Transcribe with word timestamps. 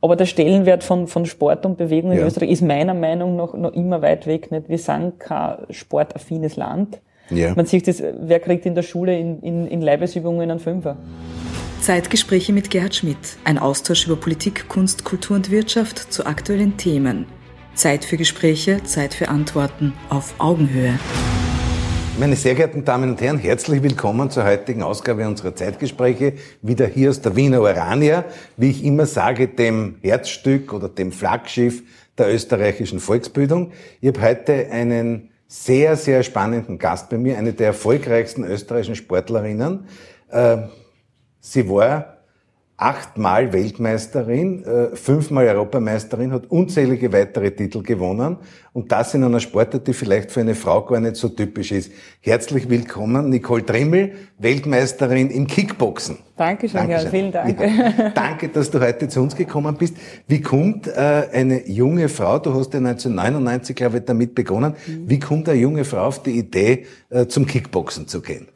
Aber 0.00 0.14
der 0.14 0.26
Stellenwert 0.26 0.84
von, 0.84 1.08
von 1.08 1.26
Sport 1.26 1.66
und 1.66 1.76
Bewegung 1.76 2.12
in 2.12 2.18
Österreich 2.18 2.50
ist 2.50 2.62
meiner 2.62 2.94
Meinung 2.94 3.36
nach 3.36 3.54
noch 3.54 3.72
immer 3.72 4.00
weit 4.00 4.26
weg. 4.26 4.50
Nicht? 4.52 4.68
Wir 4.68 4.78
sind 4.78 5.18
kein 5.18 5.56
sportaffines 5.70 6.56
Land. 6.56 7.00
Ja. 7.30 7.52
Man 7.54 7.66
sieht 7.66 7.88
das, 7.88 8.02
wer 8.02 8.40
kriegt 8.40 8.64
in 8.64 8.74
der 8.74 8.82
Schule 8.82 9.18
in, 9.18 9.40
in, 9.42 9.66
in 9.66 9.82
Leibesübungen 9.82 10.50
einen 10.50 10.60
Fünfer? 10.60 10.96
Zeitgespräche 11.80 12.52
mit 12.52 12.70
Gerhard 12.70 12.94
Schmidt. 12.94 13.16
Ein 13.44 13.58
Austausch 13.58 14.06
über 14.06 14.16
Politik, 14.16 14.68
Kunst, 14.68 15.04
Kultur 15.04 15.36
und 15.36 15.50
Wirtschaft 15.50 16.12
zu 16.12 16.26
aktuellen 16.26 16.76
Themen. 16.76 17.26
Zeit 17.74 18.04
für 18.04 18.16
Gespräche, 18.16 18.82
Zeit 18.84 19.14
für 19.14 19.28
Antworten 19.28 19.94
auf 20.10 20.34
Augenhöhe. 20.38 20.98
Meine 22.18 22.34
sehr 22.34 22.56
geehrten 22.56 22.84
Damen 22.84 23.10
und 23.10 23.20
Herren, 23.20 23.38
herzlich 23.38 23.80
willkommen 23.80 24.28
zur 24.28 24.42
heutigen 24.42 24.82
Ausgabe 24.82 25.28
unserer 25.28 25.54
Zeitgespräche. 25.54 26.32
Wieder 26.62 26.88
hier 26.88 27.10
aus 27.10 27.20
der 27.20 27.36
Wiener 27.36 27.60
Orania, 27.60 28.24
wie 28.56 28.70
ich 28.70 28.84
immer 28.84 29.06
sage, 29.06 29.46
dem 29.46 29.98
Herzstück 30.02 30.72
oder 30.72 30.88
dem 30.88 31.12
Flaggschiff 31.12 31.84
der 32.18 32.34
österreichischen 32.34 32.98
Volksbildung. 32.98 33.70
Ich 34.00 34.08
habe 34.08 34.20
heute 34.20 34.68
einen 34.72 35.30
sehr, 35.46 35.94
sehr 35.94 36.24
spannenden 36.24 36.80
Gast 36.80 37.08
bei 37.08 37.18
mir, 37.18 37.38
eine 37.38 37.52
der 37.52 37.68
erfolgreichsten 37.68 38.42
österreichischen 38.42 38.96
Sportlerinnen. 38.96 39.86
Äh, 40.28 40.56
sie 41.38 41.68
war 41.68 42.17
achtmal 42.78 43.52
Weltmeisterin, 43.52 44.64
äh, 44.64 44.94
fünfmal 44.94 45.48
Europameisterin, 45.48 46.32
hat 46.32 46.46
unzählige 46.48 47.12
weitere 47.12 47.50
Titel 47.50 47.82
gewonnen 47.82 48.36
und 48.72 48.92
das 48.92 49.14
in 49.14 49.24
einer 49.24 49.40
Sportart, 49.40 49.88
die 49.88 49.92
vielleicht 49.92 50.30
für 50.30 50.40
eine 50.40 50.54
Frau 50.54 50.82
gar 50.82 51.00
nicht 51.00 51.16
so 51.16 51.28
typisch 51.28 51.72
ist. 51.72 51.90
Herzlich 52.20 52.70
willkommen, 52.70 53.30
Nicole 53.30 53.66
Trimmel, 53.66 54.12
Weltmeisterin 54.38 55.28
im 55.30 55.48
Kickboxen. 55.48 56.18
Dankeschön, 56.36 56.78
Dankeschön. 56.78 57.04
Ja, 57.04 57.10
vielen 57.10 57.32
Dank. 57.32 57.60
Ja, 57.60 58.10
danke, 58.14 58.48
dass 58.48 58.70
du 58.70 58.78
heute 58.78 59.08
zu 59.08 59.22
uns 59.22 59.34
gekommen 59.34 59.76
bist. 59.76 59.96
Wie 60.28 60.40
kommt 60.40 60.86
äh, 60.86 61.26
eine 61.32 61.68
junge 61.68 62.08
Frau, 62.08 62.38
du 62.38 62.54
hast 62.54 62.72
ja 62.74 62.78
1999, 62.78 63.74
glaube 63.74 63.98
ich, 63.98 64.04
damit 64.04 64.36
begonnen, 64.36 64.74
mhm. 64.86 65.10
wie 65.10 65.18
kommt 65.18 65.48
eine 65.48 65.58
junge 65.58 65.84
Frau 65.84 66.02
auf 66.02 66.22
die 66.22 66.38
Idee, 66.38 66.86
äh, 67.10 67.26
zum 67.26 67.44
Kickboxen 67.44 68.06
zu 68.06 68.20
gehen? 68.20 68.46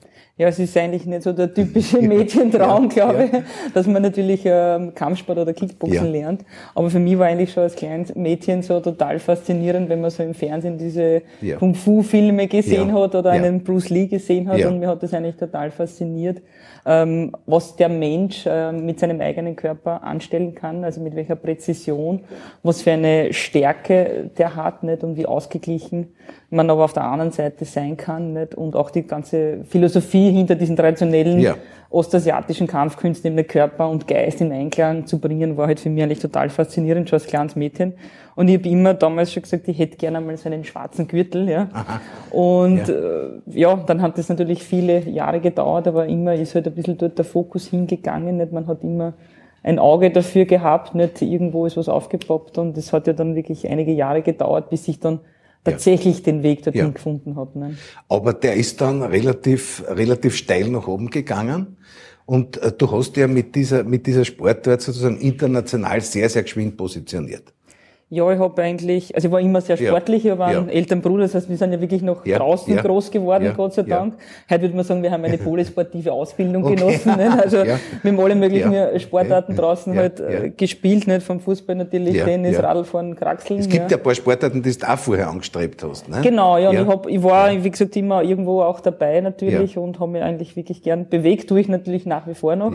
Ja, 0.43 0.49
es 0.49 0.59
ist 0.59 0.77
eigentlich 0.77 1.07
nicht 1.07 1.23
so 1.23 1.33
der 1.33 1.55
typische 1.55 2.03
Mädchentraum, 2.03 2.89
ja, 2.89 2.89
glaube 2.89 3.25
ich, 3.27 3.73
dass 3.75 3.87
man 3.87 4.03
natürlich 4.03 4.41
ähm, 4.45 4.93
Kampfsport 4.93 5.39
oder 5.39 5.53
Kickboxen 5.53 6.07
ja. 6.07 6.21
lernt. 6.21 6.45
Aber 6.75 6.91
für 6.91 6.99
mich 6.99 7.17
war 7.17 7.27
eigentlich 7.27 7.53
schon 7.53 7.63
als 7.63 7.77
kleines 7.77 8.13
Mädchen 8.17 8.63
so 8.63 8.81
total 8.81 9.21
faszinierend, 9.21 9.89
wenn 9.89 10.01
man 10.01 10.11
so 10.11 10.25
im 10.25 10.35
Fernsehen 10.35 10.79
diese 10.79 11.23
ja. 11.41 11.59
Kung-Fu-Filme 11.59 12.49
gesehen 12.49 12.93
hat 12.93 13.15
oder 13.15 13.31
einen 13.31 13.63
Bruce 13.63 13.91
Lee 13.91 14.09
gesehen 14.09 14.49
hat 14.49 14.65
und 14.65 14.81
mir 14.81 14.89
hat 14.89 15.01
das 15.01 15.15
eigentlich 15.15 15.37
total 15.37 15.71
fasziniert 15.71 16.43
ähm, 16.85 17.33
was 17.47 17.77
der 17.77 17.89
Mensch 17.89 18.47
äh, 18.47 18.73
mit 18.73 19.01
seinem 19.01 19.21
eigenen 19.21 19.57
Körper 19.57 20.03
anstellen 20.03 20.55
kann, 20.55 20.85
also 20.85 21.01
mit 21.01 21.15
welcher 21.15 21.37
Präzision, 21.37 22.25
was 22.63 22.83
für 22.83 22.93
eine 22.93 23.33
Stärke 23.33 24.31
der 24.37 24.57
hat, 24.57 24.83
nicht 24.83 25.05
und 25.05 25.17
wie 25.17 25.27
ausgeglichen 25.27 26.15
man 26.51 26.69
aber 26.71 26.85
auf 26.85 26.93
der 26.93 27.05
anderen 27.05 27.33
Seite 27.33 27.65
sein 27.65 27.97
kann, 27.97 28.35
nicht 28.35 28.55
und 28.55 28.77
auch 28.77 28.91
die 28.91 29.07
ganze 29.07 29.65
Philosophie 29.65 30.31
hinter 30.31 30.55
diesen 30.55 30.77
traditionellen 30.77 31.41
ja 31.41 31.57
ostasiatischen 31.93 32.67
Kampfkünsten 32.67 33.37
eben 33.37 33.47
Körper 33.47 33.89
und 33.89 34.09
Geist 34.09 34.41
in 34.41 34.51
Einklang 34.51 35.07
zu 35.07 35.19
bringen, 35.19 35.57
war 35.57 35.67
halt 35.67 35.79
für 35.79 35.91
mich 35.91 36.03
eigentlich 36.03 36.21
total 36.21 36.49
faszinierend, 36.49 37.09
schon 37.09 37.19
als 37.19 37.27
kleines 37.27 37.55
Mädchen. 37.55 37.95
Und 38.35 38.49
ich 38.49 38.59
habe 38.59 38.69
immer 38.69 38.95
damals 38.95 39.33
schon 39.33 39.43
gesagt, 39.43 39.69
ich 39.69 39.79
hätte 39.79 39.97
gerne 39.97 40.21
mal 40.21 40.37
so 40.37 40.49
einen 40.49 40.65
schwarzen 40.65 41.07
Gürtel, 41.07 41.49
ja. 41.49 41.69
Aha. 41.73 42.01
Und 42.31 42.89
ja. 42.89 42.95
Äh, 42.95 43.41
ja, 43.47 43.77
dann 43.77 44.01
hat 44.01 44.17
das 44.17 44.29
natürlich 44.29 44.63
viele 44.63 45.09
Jahre 45.09 45.41
gedauert, 45.41 45.87
aber 45.87 46.07
immer 46.07 46.35
ist 46.35 46.55
halt 46.55 46.67
ein 46.67 46.75
bisschen 46.75 46.97
dort 46.97 47.19
der 47.19 47.25
Fokus 47.25 47.67
hingegangen. 47.67 48.39
Nicht? 48.39 48.53
Man 48.53 48.67
hat 48.67 48.83
immer 48.83 49.13
ein 49.63 49.79
Auge 49.79 50.11
dafür 50.11 50.45
gehabt, 50.45 50.95
nicht 50.95 51.23
irgendwo 51.23 51.67
ist 51.67 51.77
was 51.77 51.89
aufgepoppt 51.89 52.59
und 52.59 52.77
es 52.77 52.93
hat 52.93 53.07
ja 53.07 53.13
dann 53.13 53.35
wirklich 53.35 53.69
einige 53.69 53.93
Jahre 53.93 54.23
gedauert, 54.23 54.71
bis 54.71 54.89
ich 54.89 54.99
dann 54.99 55.21
tatsächlich 55.65 56.19
ja. 56.19 56.25
den 56.25 56.43
Weg 56.43 56.65
dorthin 56.65 56.87
ja. 56.87 56.91
gefunden 56.91 57.37
hat. 57.37 57.55
Ne? 57.55 57.77
Aber 58.09 58.33
der 58.33 58.55
ist 58.55 58.81
dann 58.81 59.03
relativ, 59.03 59.85
relativ 59.89 60.37
steil 60.37 60.69
nach 60.69 60.89
oben 60.89 61.11
gegangen. 61.11 61.77
Und 62.25 62.57
äh, 62.59 62.73
du 62.73 62.91
hast 62.91 63.17
ja 63.17 63.27
mit 63.27 63.55
dieser, 63.55 63.85
mit 63.85 64.07
dieser 64.07 64.25
Sportart 64.25 64.81
sozusagen 64.81 65.19
international 65.21 66.01
sehr, 66.01 66.29
sehr 66.29 66.43
geschwind 66.43 66.77
positioniert. 66.77 67.52
Ja, 68.15 68.31
ich 68.31 68.39
habe 68.39 68.61
eigentlich, 68.61 69.15
also 69.15 69.29
ich 69.29 69.33
war 69.33 69.41
immer 69.41 69.63
sehr 69.63 69.79
sportlich, 69.79 70.27
ich 70.27 70.37
war 70.37 70.49
ein 70.49 70.69
ja. 70.69 70.73
älteren 70.75 71.01
Bruder, 71.01 71.23
das 71.23 71.35
heißt, 71.35 71.49
wir 71.49 71.57
sind 71.57 71.73
ja 71.73 71.81
wirklich 71.81 72.03
noch 72.03 72.27
ja. 72.27 72.37
draußen 72.37 72.75
ja. 72.75 72.83
groß 72.83 73.11
geworden, 73.11 73.51
Gott 73.57 73.73
sei 73.73 73.85
Dank. 73.85 74.17
Heute 74.51 74.61
würde 74.61 74.77
man 74.77 74.85
sagen, 74.85 75.03
wir 75.03 75.11
haben 75.11 75.25
eine 75.25 75.39
polysportive 75.43 76.13
Ausbildung 76.13 76.63
okay. 76.63 76.75
genossen. 76.75 77.17
Nicht? 77.17 77.39
Also 77.43 77.65
wir 77.65 77.79
haben 78.05 78.21
alle 78.21 78.35
möglichen 78.35 79.01
Sportarten 79.01 79.57
draußen 79.57 79.97
halt 79.97 80.21
äh, 80.21 80.51
gespielt, 80.51 81.07
nicht 81.07 81.23
vom 81.23 81.41
Fußball 81.41 81.75
natürlich, 81.75 82.23
Tennis, 82.23 82.63
Radfahren, 82.63 83.17
Kraxeln. 83.17 83.61
Es 83.61 83.69
gibt 83.71 83.91
ja 83.91 83.97
ein 83.97 84.03
paar 84.03 84.15
Sportarten, 84.15 84.63
die 84.63 84.77
du 84.77 84.87
auch 84.87 84.99
vorher 84.99 85.31
angestrebt 85.31 85.83
hast. 85.83 86.07
Ne? 86.11 86.21
Genau, 86.23 86.59
ja, 86.59 86.69
und 86.69 86.77
ich, 86.77 86.87
hab, 86.87 87.07
ich 87.07 87.23
war, 87.23 87.65
wie 87.65 87.71
gesagt, 87.71 87.97
immer 87.97 88.23
irgendwo 88.23 88.61
auch 88.61 88.81
dabei 88.81 89.23
natürlich 89.23 89.79
und 89.79 90.01
habe 90.01 90.13
mich 90.13 90.23
eigentlich 90.23 90.55
wirklich 90.55 90.83
gern 90.83 91.09
bewegt, 91.09 91.49
tue 91.49 91.61
ich 91.61 91.69
natürlich 91.69 92.05
nach 92.05 92.27
wie 92.27 92.35
vor 92.35 92.57
noch. 92.57 92.75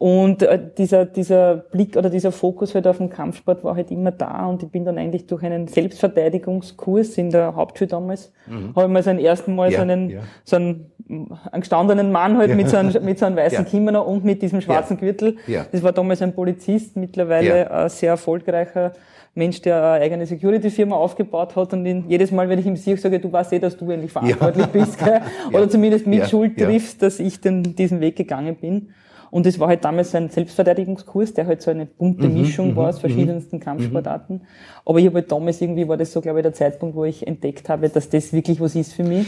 Und 0.00 0.42
äh, 0.42 0.58
dieser, 0.78 1.04
dieser 1.04 1.56
Blick 1.56 1.94
oder 1.94 2.08
dieser 2.08 2.32
Fokus 2.32 2.74
halt 2.74 2.86
auf 2.86 2.96
den 2.96 3.10
Kampfsport 3.10 3.62
war 3.64 3.76
halt 3.76 3.90
immer 3.90 4.10
da 4.10 4.46
und 4.46 4.62
ich 4.62 4.70
bin 4.70 4.86
dann 4.86 4.96
eigentlich 4.96 5.26
durch 5.26 5.42
einen 5.42 5.68
Selbstverteidigungskurs 5.68 7.18
in 7.18 7.28
der 7.28 7.54
Hauptschule 7.54 7.88
damals, 7.88 8.32
mhm. 8.46 8.74
habe 8.74 8.86
ich 8.86 8.92
mal 8.92 9.02
so 9.02 9.10
ein 9.10 9.18
ersten 9.18 9.54
Mal 9.54 9.70
ja, 9.70 9.76
so 9.76 9.82
einen, 9.82 10.08
ja. 10.08 10.20
so 10.42 10.56
einen, 10.56 10.90
einen 11.06 11.60
gestandenen 11.60 12.12
Mann 12.12 12.38
halt 12.38 12.48
ja. 12.48 12.56
mit 12.56 12.70
so 12.70 12.78
einem, 12.78 13.04
mit 13.04 13.18
so 13.18 13.26
einem 13.26 13.36
weißen 13.36 13.58
ja. 13.58 13.64
Kimono 13.64 14.00
und 14.00 14.24
mit 14.24 14.40
diesem 14.40 14.62
schwarzen 14.62 14.96
Gürtel. 14.96 15.36
Ja. 15.46 15.66
Das 15.70 15.82
war 15.82 15.92
damals 15.92 16.22
ein 16.22 16.34
Polizist, 16.34 16.96
mittlerweile 16.96 17.70
ein 17.70 17.90
sehr 17.90 18.12
erfolgreicher 18.12 18.92
Mensch, 19.34 19.60
der 19.60 19.84
eine 19.84 20.04
eigene 20.04 20.24
Security-Firma 20.24 20.96
aufgebaut 20.96 21.54
hat 21.56 21.74
und 21.74 21.84
ihn, 21.84 22.06
jedes 22.08 22.30
Mal, 22.30 22.48
wenn 22.48 22.58
ich 22.58 22.64
ihm 22.64 22.76
sehe, 22.76 22.96
sage, 22.96 23.20
du 23.20 23.30
weißt 23.30 23.52
eh, 23.52 23.58
dass 23.58 23.76
du 23.76 23.90
eigentlich 23.90 24.12
verantwortlich 24.12 24.66
bist, 24.68 24.98
gell? 24.98 25.20
oder 25.52 25.68
zumindest 25.68 26.06
mit 26.06 26.26
Schuld 26.26 26.56
triffst, 26.56 27.02
dass 27.02 27.20
ich 27.20 27.38
den, 27.42 27.76
diesen 27.76 28.00
Weg 28.00 28.16
gegangen 28.16 28.56
bin. 28.56 28.94
Und 29.30 29.46
es 29.46 29.58
war 29.58 29.68
halt 29.68 29.84
damals 29.84 30.14
ein 30.14 30.28
Selbstverteidigungskurs, 30.28 31.34
der 31.34 31.46
halt 31.46 31.62
so 31.62 31.70
eine 31.70 31.86
bunte 31.86 32.28
mhm, 32.28 32.34
Mischung 32.34 32.70
mhm, 32.72 32.76
war 32.76 32.88
aus 32.88 32.96
mhm. 32.96 33.00
verschiedensten 33.00 33.56
mhm. 33.56 33.60
Kampfsportarten. 33.60 34.42
Aber 34.84 34.98
ich 34.98 35.06
habe 35.06 35.16
halt 35.16 35.30
damals 35.30 35.60
irgendwie, 35.60 35.86
war 35.86 35.96
das 35.96 36.12
so, 36.12 36.20
glaube 36.20 36.40
ich, 36.40 36.42
der 36.42 36.52
Zeitpunkt, 36.52 36.96
wo 36.96 37.04
ich 37.04 37.26
entdeckt 37.26 37.68
habe, 37.68 37.88
dass 37.88 38.08
das 38.08 38.32
wirklich 38.32 38.60
was 38.60 38.74
ist 38.74 38.92
für 38.92 39.04
mich 39.04 39.26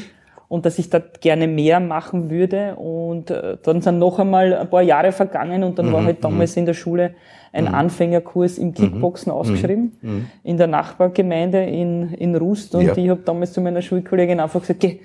und 0.48 0.66
dass 0.66 0.78
ich 0.78 0.90
da 0.90 0.98
gerne 0.98 1.46
mehr 1.46 1.80
machen 1.80 2.30
würde. 2.30 2.74
Und 2.76 3.30
äh, 3.30 3.56
dann 3.62 3.80
sind 3.80 3.98
noch 3.98 4.18
einmal 4.18 4.54
ein 4.54 4.68
paar 4.68 4.82
Jahre 4.82 5.12
vergangen 5.12 5.62
und 5.62 5.78
dann 5.78 5.88
mhm, 5.88 5.92
war 5.92 6.04
halt 6.04 6.24
damals 6.24 6.56
in 6.56 6.66
der 6.66 6.74
Schule 6.74 7.14
ein 7.52 7.64
mhm. 7.64 7.74
Anfängerkurs 7.74 8.58
im 8.58 8.74
Kickboxen 8.74 9.32
mhm. 9.32 9.38
ausgeschrieben 9.38 9.92
mhm. 10.02 10.26
in 10.42 10.56
der 10.56 10.66
Nachbargemeinde 10.66 11.64
in, 11.64 12.12
in 12.14 12.34
Rust. 12.34 12.74
Und 12.74 12.86
ja. 12.86 12.96
ich 12.96 13.08
habe 13.08 13.20
damals 13.24 13.52
zu 13.52 13.60
meiner 13.60 13.82
Schulkollegin 13.82 14.40
einfach 14.40 14.60
gesagt, 14.60 14.80
geh, 14.80 15.00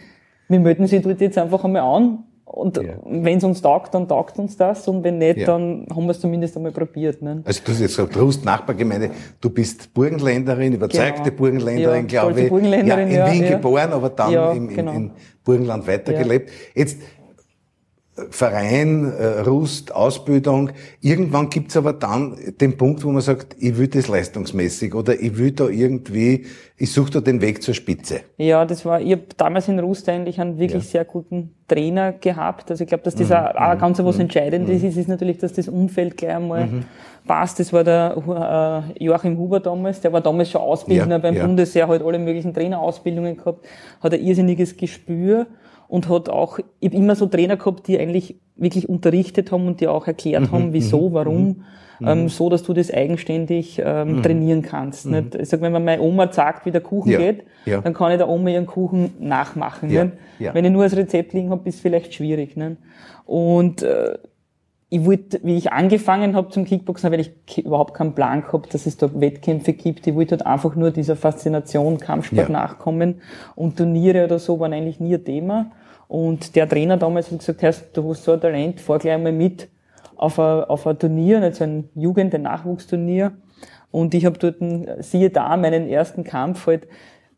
wir 0.49 0.59
melden 0.59 0.87
Sie 0.87 1.01
dort 1.01 1.21
jetzt 1.21 1.37
einfach 1.37 1.63
einmal 1.63 1.81
an 1.81 2.23
und 2.47 2.77
ja. 2.77 2.93
wenn 3.05 3.37
es 3.37 3.43
uns 3.43 3.61
taugt, 3.61 3.93
dann 3.93 4.07
taugt 4.07 4.39
uns 4.39 4.55
das. 4.55 4.87
Und 4.87 5.03
wenn 5.03 5.17
nicht, 5.17 5.37
ja. 5.37 5.47
dann 5.47 5.85
haben 5.93 6.05
wir 6.05 6.11
es 6.11 6.21
zumindest 6.21 6.55
einmal 6.55 6.71
probiert. 6.71 7.21
Ne? 7.21 7.41
Also 7.45 7.61
du 7.63 7.71
hast 7.71 7.81
jetzt 7.81 7.97
gesagt, 7.97 8.17
Rust, 8.17 8.45
Nachbargemeinde, 8.45 9.11
du 9.41 9.49
bist 9.49 9.93
Burgenländerin, 9.93 10.73
überzeugte 10.73 11.23
genau. 11.23 11.35
Burgenländerin, 11.35 12.07
ja, 12.07 12.21
glaube 12.21 12.41
ich. 12.41 12.49
Burgenländerin, 12.49 13.11
ja, 13.11 13.27
in 13.27 13.33
Wien 13.33 13.49
geboren, 13.49 13.91
aber 13.91 14.09
dann 14.09 14.55
im, 14.55 14.67
genau. 14.69 14.93
in 14.93 15.11
Burgenland 15.43 15.87
weitergelebt. 15.87 16.49
Jetzt 16.73 16.99
Verein, 18.31 19.13
äh, 19.13 19.41
Rust, 19.41 19.93
Ausbildung. 19.93 20.71
Irgendwann 21.01 21.49
gibt's 21.49 21.77
aber 21.77 21.93
dann 21.93 22.35
den 22.59 22.75
Punkt, 22.75 23.03
wo 23.03 23.11
man 23.11 23.21
sagt, 23.21 23.55
ich 23.59 23.77
will 23.77 23.87
das 23.87 24.07
leistungsmäßig 24.07 24.95
oder 24.95 25.19
ich 25.19 25.37
will 25.37 25.51
da 25.51 25.67
irgendwie, 25.67 26.45
ich 26.77 26.91
suche 26.91 27.11
da 27.11 27.21
den 27.21 27.41
Weg 27.41 27.61
zur 27.61 27.75
Spitze. 27.75 28.21
Ja, 28.37 28.65
das 28.65 28.85
war, 28.85 28.99
ich 29.01 29.11
habe 29.11 29.23
damals 29.37 29.67
in 29.67 29.79
Rust 29.79 30.09
eigentlich 30.09 30.41
einen 30.41 30.57
wirklich 30.57 30.83
ja. 30.85 30.89
sehr 30.89 31.05
guten 31.05 31.53
Trainer 31.67 32.11
gehabt. 32.11 32.71
Also 32.71 32.83
ich 32.83 32.87
glaube, 32.87 33.03
dass 33.03 33.13
das 33.13 33.29
mhm. 33.29 33.35
auch, 33.35 33.75
mhm. 33.75 33.79
ganz 33.79 33.99
was 33.99 34.15
mhm. 34.15 34.21
Entscheidendes 34.21 34.81
mhm. 34.81 34.87
ist, 34.87 34.97
ist 34.97 35.09
natürlich, 35.09 35.37
dass 35.37 35.53
das 35.53 35.67
Umfeld 35.67 36.17
gleich 36.17 36.35
einmal 36.35 36.65
mhm. 36.65 36.85
passt. 37.27 37.59
Das 37.59 37.71
war 37.71 37.83
der 37.83 38.93
äh, 38.97 39.03
Joachim 39.03 39.37
Huber 39.37 39.59
damals, 39.59 40.01
der 40.01 40.11
war 40.11 40.21
damals 40.21 40.49
schon 40.49 40.61
Ausbildner 40.61 41.15
ja, 41.15 41.19
beim 41.19 41.35
ja. 41.35 41.45
Bundesheer, 41.45 41.87
hat 41.87 42.01
alle 42.01 42.17
möglichen 42.17 42.51
Trainerausbildungen 42.51 43.37
gehabt, 43.37 43.63
hat 44.01 44.13
ein 44.13 44.21
irrsinniges 44.21 44.75
Gespür 44.75 45.45
und 45.87 46.09
hat 46.09 46.29
auch, 46.29 46.59
ich 46.79 46.89
habe 46.89 46.97
immer 46.97 47.15
so 47.15 47.27
Trainer 47.27 47.57
gehabt, 47.57 47.87
die 47.87 47.99
eigentlich 47.99 48.37
wirklich 48.55 48.89
unterrichtet 48.89 49.51
haben 49.51 49.67
und 49.67 49.81
die 49.81 49.87
auch 49.87 50.07
erklärt 50.07 50.43
mhm, 50.43 50.51
haben, 50.51 50.73
wieso, 50.73 51.09
mhm, 51.09 51.13
warum, 51.13 51.47
mhm. 51.99 52.07
ähm, 52.07 52.29
so 52.29 52.49
dass 52.49 52.63
du 52.63 52.73
das 52.73 52.91
eigenständig 52.91 53.81
ähm, 53.83 54.21
trainieren 54.21 54.61
kannst. 54.61 55.05
Nicht? 55.05 55.35
Ich 55.35 55.49
sag, 55.49 55.61
wenn 55.61 55.71
mir 55.71 55.79
meine 55.79 56.01
Oma 56.01 56.31
sagt, 56.31 56.65
wie 56.65 56.71
der 56.71 56.81
Kuchen 56.81 57.11
ja, 57.11 57.19
geht, 57.19 57.43
ja. 57.65 57.81
dann 57.81 57.93
kann 57.93 58.11
ich 58.11 58.17
der 58.17 58.27
Oma 58.27 58.49
ihren 58.49 58.65
Kuchen 58.65 59.13
nachmachen. 59.19 59.89
Ja, 59.89 60.11
ja. 60.39 60.53
Wenn 60.53 60.65
ich 60.65 60.71
nur 60.71 60.83
das 60.83 60.95
Rezept 60.95 61.33
liegen 61.33 61.51
habe, 61.51 61.67
ist 61.69 61.75
es 61.75 61.81
vielleicht 61.81 62.13
schwierig. 62.13 62.57
Nicht? 62.57 62.77
Und 63.25 63.83
äh, 63.83 64.17
ich 64.89 65.05
wollte, 65.05 65.39
wie 65.43 65.57
ich 65.57 65.73
angefangen 65.73 66.35
habe 66.35 66.49
zum 66.49 66.63
Kickboxen, 66.63 67.11
weil 67.11 67.19
ich 67.19 67.57
überhaupt 67.57 67.93
keinen 67.93 68.13
Plan 68.13 68.41
gehabt, 68.41 68.73
dass 68.73 68.85
es 68.85 68.95
da 68.95 69.09
Wettkämpfe 69.13 69.73
gibt. 69.73 70.07
Ich 70.07 70.15
wollte 70.15 70.31
halt 70.31 70.45
einfach 70.45 70.75
nur 70.75 70.91
dieser 70.91 71.17
Faszination 71.17 71.99
Kampfsport 71.99 72.47
ja. 72.47 72.53
nachkommen. 72.53 73.21
Und 73.55 73.77
Turniere 73.77 74.23
oder 74.23 74.39
so 74.39 74.59
waren 74.59 74.71
eigentlich 74.71 74.99
nie 74.99 75.15
ein 75.15 75.25
Thema. 75.25 75.71
Und 76.07 76.55
der 76.55 76.69
Trainer 76.69 76.95
damals 76.95 77.31
hat 77.31 77.39
gesagt, 77.39 77.61
hey, 77.61 77.73
du 77.93 78.09
hast 78.09 78.23
so 78.23 78.31
ein 78.31 78.39
Talent, 78.39 78.79
fahr 78.79 78.99
gleich 78.99 79.21
mal 79.21 79.33
mit. 79.33 79.67
auf 80.17 80.39
ein, 80.39 80.63
auf 80.63 80.87
ein 80.87 80.97
Turnier, 80.99 81.39
nicht 81.39 81.55
so 81.55 81.63
ein 81.63 81.89
Jugend-, 81.95 82.33
ein 82.33 82.41
Nachwuchsturnier. 82.43 83.33
Und 83.91 84.13
ich 84.13 84.25
habe 84.25 84.37
dort, 84.37 84.57
siehe 85.03 85.29
da, 85.29 85.55
meinen 85.57 85.87
ersten 85.87 86.23
Kampf 86.23 86.67
halt 86.67 86.87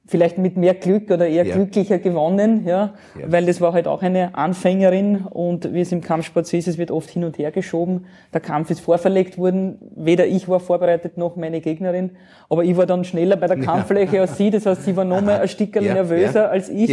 vielleicht 0.10 0.40
mit 0.40 0.58
mehr 0.58 0.74
Glück 0.74 1.12
oder 1.12 1.28
eher 1.28 1.46
ja. 1.46 1.56
glücklicher 1.56 2.00
gewonnen, 2.00 2.66
ja, 2.66 2.94
ja, 3.18 3.32
weil 3.32 3.46
das 3.46 3.62
war 3.62 3.74
halt 3.74 3.88
auch 3.88 4.02
eine 4.02 4.36
Anfängerin 4.36 5.28
und 5.30 5.72
wie 5.74 5.82
es 5.82 5.92
im 5.92 6.02
Kampfsport 6.02 6.48
so 6.48 6.58
ist, 6.58 6.68
es 6.68 6.80
wird 6.80 6.90
oft 6.90 7.12
hin 7.12 7.24
und 7.24 7.38
her 7.38 7.52
geschoben. 7.52 8.06
Der 8.34 8.42
Kampf 8.42 8.72
ist 8.72 8.80
vorverlegt 8.80 9.38
worden, 9.38 9.78
weder 9.96 10.26
ich 10.26 10.50
war 10.50 10.60
vorbereitet 10.60 11.18
noch 11.18 11.36
meine 11.36 11.62
Gegnerin, 11.62 12.12
aber 12.50 12.64
ich 12.64 12.76
war 12.76 12.88
dann 12.88 13.04
schneller 13.04 13.36
bei 13.36 13.46
der 13.46 13.60
Kampffläche 13.60 14.16
ja. 14.16 14.22
als 14.24 14.36
sie, 14.36 14.50
das 14.50 14.66
heißt, 14.66 14.84
sie 14.84 14.96
war 14.96 15.06
noch 15.06 15.22
mal 15.22 15.42
ein 15.42 15.48
Stückchen 15.48 15.84
nervöser 15.84 16.50
als 16.50 16.70
ich. 16.70 16.90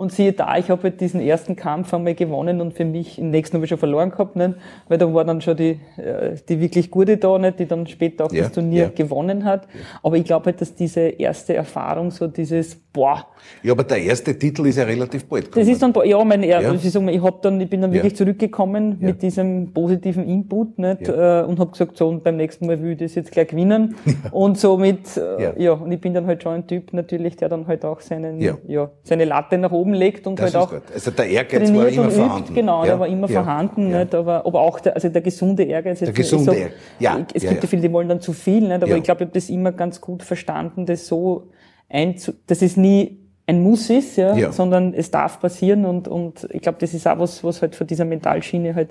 Und 0.00 0.12
siehe 0.12 0.32
da, 0.32 0.56
ich 0.56 0.70
habe 0.70 0.84
halt 0.84 1.02
diesen 1.02 1.20
ersten 1.20 1.56
Kampf 1.56 1.92
einmal 1.92 2.14
gewonnen 2.14 2.62
und 2.62 2.72
für 2.72 2.86
mich, 2.86 3.18
im 3.18 3.28
nächsten 3.28 3.56
habe 3.56 3.66
ich 3.66 3.68
schon 3.68 3.76
verloren 3.76 4.10
gehabt, 4.10 4.34
nicht? 4.34 4.54
weil 4.88 4.96
da 4.96 5.12
war 5.12 5.26
dann 5.26 5.42
schon 5.42 5.58
die, 5.58 5.78
äh, 5.98 6.36
die 6.48 6.58
wirklich 6.58 6.90
gute 6.90 7.18
da, 7.18 7.38
nicht? 7.38 7.58
die 7.58 7.66
dann 7.66 7.86
später 7.86 8.24
auch 8.24 8.32
ja, 8.32 8.44
das 8.44 8.52
Turnier 8.52 8.84
ja. 8.84 8.88
gewonnen 8.88 9.44
hat. 9.44 9.68
Aber 10.02 10.16
ich 10.16 10.24
glaube 10.24 10.46
halt, 10.46 10.62
dass 10.62 10.74
diese 10.74 11.00
erste 11.00 11.52
Erfahrung, 11.52 12.10
so 12.12 12.28
dieses, 12.28 12.80
boah. 12.92 13.26
Ja, 13.62 13.72
aber 13.72 13.84
der 13.84 13.98
erste 13.98 14.38
Titel 14.38 14.66
ist 14.66 14.76
ja 14.76 14.84
relativ 14.84 15.24
bald 15.26 15.46
gekommen. 15.46 15.66
Das 15.66 15.72
ist 15.72 15.82
dann, 15.82 15.94
ja, 16.04 16.24
mein, 16.24 16.42
ja. 16.42 16.72
ich, 16.72 16.90
sag 16.90 17.02
mal, 17.02 17.14
ich, 17.14 17.22
hab 17.22 17.42
dann, 17.42 17.60
ich 17.60 17.68
bin 17.68 17.80
dann 17.80 17.92
wirklich 17.92 18.16
zurückgekommen 18.16 18.96
mit 19.00 19.22
diesem 19.22 19.72
positiven 19.72 20.26
Input 20.26 20.78
nicht? 20.78 21.08
Äh, 21.08 21.42
und 21.42 21.58
habe 21.58 21.70
gesagt, 21.70 21.96
so, 21.96 22.08
und 22.08 22.24
beim 22.24 22.36
nächsten 22.36 22.66
Mal 22.66 22.80
will 22.82 22.92
ich 22.92 22.98
das 22.98 23.14
jetzt 23.14 23.32
gleich 23.32 23.48
gewinnen. 23.48 23.94
Und 24.32 24.58
somit, 24.58 25.16
äh, 25.16 25.62
ja. 25.62 25.72
und 25.72 25.90
ich 25.90 26.00
bin 26.00 26.14
dann 26.14 26.26
halt 26.26 26.42
schon 26.42 26.52
ein 26.52 26.66
Typ 26.66 26.92
natürlich, 26.92 27.36
der 27.36 27.48
dann 27.48 27.66
halt 27.66 27.84
auch 27.84 28.00
seinen, 28.00 28.40
ja, 28.40 28.90
seine 29.02 29.24
Latte 29.24 29.58
nach 29.58 29.72
oben 29.72 29.92
legt 29.92 30.26
und 30.26 30.38
das 30.38 30.54
halt 30.54 30.56
auch. 30.56 30.70
Gut. 30.70 30.82
Also 30.92 31.10
der 31.10 31.28
Ehrgeiz 31.28 31.72
war 31.72 31.88
immer 31.88 32.10
vorhanden. 32.10 32.54
Genau, 32.54 32.80
ja. 32.80 32.86
der 32.86 33.00
war 33.00 33.08
immer 33.08 33.28
ja. 33.28 33.42
vorhanden, 33.42 33.90
ja. 33.90 34.00
Nicht? 34.00 34.14
Aber, 34.14 34.46
aber 34.46 34.60
auch 34.60 34.80
der, 34.80 34.94
also 34.94 35.08
der 35.08 35.22
gesunde 35.22 35.64
Ehrgeiz. 35.64 35.98
Der 35.98 36.12
gesunde 36.12 36.54
Ehrgeiz. 36.54 36.72
Ja. 36.98 37.18
Es 37.32 37.42
gibt 37.42 37.62
ja, 37.62 37.68
viele, 37.68 37.82
die 37.82 37.92
wollen 37.92 38.08
dann 38.08 38.20
zu 38.20 38.32
viel, 38.32 38.68
nicht? 38.68 38.72
aber 38.72 38.96
ich 38.96 39.02
glaube, 39.02 39.24
ich 39.24 39.26
habe 39.26 39.26
das 39.26 39.50
immer 39.50 39.72
ganz 39.72 40.00
gut 40.00 40.22
verstanden, 40.22 40.86
das 40.86 41.06
so 41.06 41.48
einzu, 41.90 42.32
dass 42.46 42.62
es 42.62 42.76
nie 42.76 43.18
ein 43.46 43.62
Muss 43.62 43.90
ist, 43.90 44.16
ja, 44.16 44.36
ja, 44.36 44.52
sondern 44.52 44.94
es 44.94 45.10
darf 45.10 45.40
passieren 45.40 45.84
und, 45.84 46.06
und 46.06 46.46
ich 46.52 46.62
glaube, 46.62 46.78
das 46.80 46.94
ist 46.94 47.06
auch 47.08 47.18
was, 47.18 47.42
was 47.42 47.60
halt 47.62 47.74
von 47.74 47.86
dieser 47.86 48.04
Mentalschiene 48.04 48.74
halt 48.76 48.90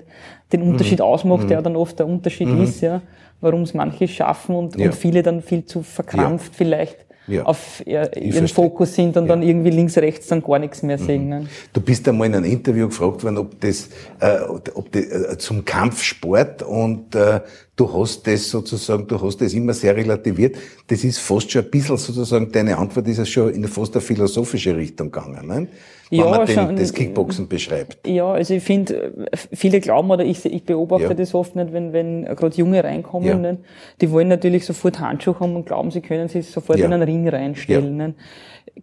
den 0.52 0.62
Unterschied 0.62 0.98
mhm. 0.98 1.06
ausmacht, 1.06 1.44
mhm. 1.44 1.48
der 1.48 1.62
dann 1.62 1.76
oft 1.76 1.98
der 1.98 2.06
Unterschied 2.06 2.48
mhm. 2.48 2.62
ist, 2.62 2.82
ja, 2.82 3.00
warum 3.40 3.62
es 3.62 3.72
manche 3.72 4.06
schaffen 4.06 4.54
und, 4.54 4.76
und 4.76 4.94
viele 4.94 5.22
dann 5.22 5.40
viel 5.40 5.64
zu 5.64 5.82
verkrampft 5.82 6.54
vielleicht 6.54 7.06
ja. 7.26 7.44
auf 7.44 7.82
ihren 7.86 8.08
verstehe. 8.12 8.48
Fokus 8.48 8.94
sind 8.94 9.16
und 9.16 9.24
ja. 9.24 9.28
dann 9.28 9.42
irgendwie 9.42 9.70
links, 9.70 9.96
rechts 9.96 10.26
dann 10.26 10.42
gar 10.42 10.58
nichts 10.58 10.82
mehr 10.82 10.98
sehen. 10.98 11.28
Mhm. 11.28 11.48
Du 11.72 11.80
bist 11.80 12.06
einmal 12.08 12.26
in 12.26 12.34
einem 12.34 12.50
Interview 12.50 12.88
gefragt 12.88 13.24
worden, 13.24 13.38
ob 13.38 13.60
das, 13.60 13.88
äh, 14.20 14.40
ob 14.42 14.92
das 14.92 15.04
äh, 15.04 15.38
zum 15.38 15.64
Kampfsport 15.64 16.62
und 16.62 17.14
äh, 17.14 17.40
du 17.80 17.92
hast 17.92 18.26
das 18.26 18.50
sozusagen, 18.50 19.06
du 19.06 19.20
hast 19.20 19.40
das 19.40 19.54
immer 19.54 19.72
sehr 19.72 19.96
relativiert. 19.96 20.56
Das 20.86 21.02
ist 21.02 21.18
fast 21.18 21.50
schon 21.50 21.64
ein 21.64 21.70
bisschen 21.70 21.96
sozusagen, 21.96 22.52
deine 22.52 22.76
Antwort 22.76 23.08
ist 23.08 23.18
ja 23.18 23.24
schon 23.24 23.54
in 23.54 23.66
fast 23.66 23.94
eine 23.94 24.02
philosophische 24.02 24.76
Richtung 24.76 25.10
gegangen. 25.10 25.46
Ne? 25.46 25.68
wenn 26.10 26.18
ja, 26.18 26.24
man 26.28 26.44
den, 26.44 26.54
schon, 26.54 26.76
das 26.76 26.92
Kickboxen 26.92 27.46
beschreibt. 27.48 28.06
Ja, 28.06 28.32
also 28.32 28.54
ich 28.54 28.64
finde, 28.64 29.30
viele 29.32 29.80
glauben 29.80 30.10
oder 30.10 30.24
ich, 30.24 30.44
ich 30.44 30.64
beobachte 30.64 31.04
ja. 31.04 31.14
das 31.14 31.34
oft 31.34 31.54
nicht, 31.54 31.72
wenn, 31.72 31.92
wenn 31.92 32.24
gerade 32.24 32.56
Junge 32.56 32.82
reinkommen, 32.82 33.28
ja. 33.28 33.36
nicht? 33.36 33.62
die 34.00 34.10
wollen 34.10 34.28
natürlich 34.28 34.66
sofort 34.66 34.98
Handschuhe 34.98 35.38
haben 35.38 35.54
und 35.54 35.66
glauben, 35.66 35.92
sie 35.92 36.00
können 36.00 36.28
sich 36.28 36.50
sofort 36.50 36.80
in 36.80 36.92
einen 36.92 37.02
Ring 37.02 37.28
reinstellen. 37.28 37.96
Nicht? 37.96 38.14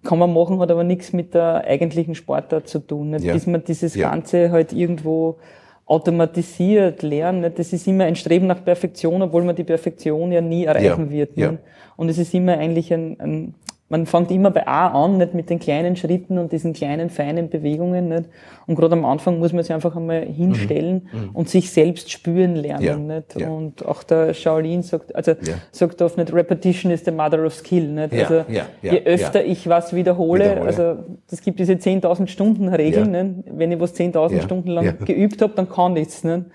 Kann 0.03 0.19
man 0.19 0.33
machen, 0.33 0.59
hat 0.59 0.71
aber 0.71 0.85
nichts 0.85 1.11
mit 1.11 1.33
der 1.33 1.65
eigentlichen 1.65 2.15
Sportart 2.15 2.69
zu 2.69 2.79
tun. 2.79 3.11
Bis 3.11 3.45
man 3.45 3.63
dieses 3.63 3.94
Ganze 3.94 4.51
halt 4.51 4.71
irgendwo 4.71 5.38
automatisiert 5.87 7.01
lernen. 7.01 7.41
Nicht? 7.41 7.57
Das 7.59 7.73
ist 7.73 7.87
immer 7.87 8.03
ein 8.03 8.15
Streben 8.15 8.47
nach 8.47 8.63
Perfektion, 8.63 9.21
obwohl 9.21 9.43
man 9.43 9.55
die 9.55 9.63
Perfektion 9.63 10.31
ja 10.31 10.41
nie 10.41 10.65
erreichen 10.65 11.09
wird. 11.09 11.35
Nicht? 11.37 11.63
Und 11.95 12.09
es 12.09 12.17
ist 12.17 12.33
immer 12.33 12.57
eigentlich 12.57 12.93
ein, 12.93 13.19
ein 13.19 13.53
man 13.89 14.05
fängt 14.05 14.31
immer 14.31 14.51
bei 14.51 14.67
A 14.67 14.87
an, 14.87 15.17
nicht 15.17 15.33
mit 15.33 15.49
den 15.49 15.59
kleinen 15.59 15.95
Schritten 15.95 16.37
und 16.37 16.51
diesen 16.51 16.73
kleinen, 16.73 17.09
feinen 17.09 17.49
Bewegungen, 17.49 18.09
nicht? 18.09 18.25
Und 18.65 18.75
gerade 18.75 18.93
am 18.93 19.05
Anfang 19.05 19.39
muss 19.39 19.53
man 19.53 19.63
sich 19.63 19.73
einfach 19.73 19.95
einmal 19.95 20.25
hinstellen 20.25 21.07
mhm. 21.11 21.19
mhm. 21.19 21.29
und 21.31 21.49
sich 21.49 21.71
selbst 21.71 22.11
spüren 22.11 22.55
lernen, 22.55 22.83
ja. 22.83 22.97
nicht? 22.97 23.39
Ja. 23.39 23.49
Und 23.49 23.85
auch 23.85 24.03
der 24.03 24.33
Shaolin 24.33 24.83
sagt, 24.83 25.15
also, 25.15 25.31
ja. 25.31 25.55
sagt 25.71 26.01
oft 26.01 26.17
nicht, 26.17 26.33
Repetition 26.33 26.91
is 26.91 27.05
the 27.05 27.11
mother 27.11 27.45
of 27.45 27.53
skill, 27.53 27.87
nicht? 27.87 28.13
Also, 28.13 28.43
je 28.81 29.03
öfter 29.05 29.45
ich 29.45 29.69
was 29.69 29.93
wiederhole, 29.95 30.43
wiederhole, 30.43 30.65
also, 30.65 30.97
es 31.31 31.41
gibt 31.41 31.59
diese 31.59 31.73
10.000 31.73 32.27
Stunden 32.27 32.67
Regel, 32.67 33.05
nicht? 33.07 33.45
Wenn 33.51 33.71
ich 33.71 33.79
was 33.79 33.95
10.000 33.95 34.41
Stunden 34.41 34.69
lang 34.69 34.97
geübt 35.05 35.41
habe, 35.41 35.53
dann 35.55 35.69
kann 35.69 35.95
ich's, 35.95 36.25
nicht? 36.25 36.45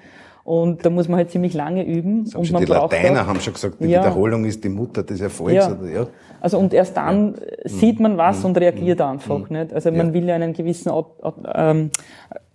Und 0.44 0.84
da 0.84 0.90
muss 0.90 1.08
man 1.08 1.18
halt 1.18 1.30
ziemlich 1.30 1.54
lange 1.54 1.84
üben. 1.86 2.28
und 2.34 2.50
man 2.50 2.64
die 2.64 2.66
braucht 2.66 2.92
Lateiner 2.92 3.22
auch, 3.22 3.26
haben 3.26 3.40
schon 3.40 3.52
gesagt, 3.52 3.76
die 3.78 3.86
ja, 3.86 4.00
Wiederholung 4.00 4.44
ist 4.44 4.64
die 4.64 4.68
Mutter 4.68 5.04
des 5.04 5.20
Erfolgs. 5.20 5.54
Ja. 5.54 5.72
Oder, 5.72 5.88
ja. 5.88 6.06
Also 6.40 6.58
und 6.58 6.74
erst 6.74 6.96
dann 6.96 7.34
ja. 7.34 7.68
sieht 7.68 8.00
man 8.00 8.16
was 8.16 8.40
mhm. 8.40 8.46
und 8.46 8.58
reagiert 8.58 8.98
mhm. 8.98 9.04
einfach. 9.04 9.38
Mhm. 9.38 9.56
Nicht? 9.56 9.72
Also 9.72 9.92
man 9.92 10.12
will 10.12 10.26
ja 10.26 10.34
einen 10.34 10.52
gewissen 10.52 10.90
ähm, 11.54 11.90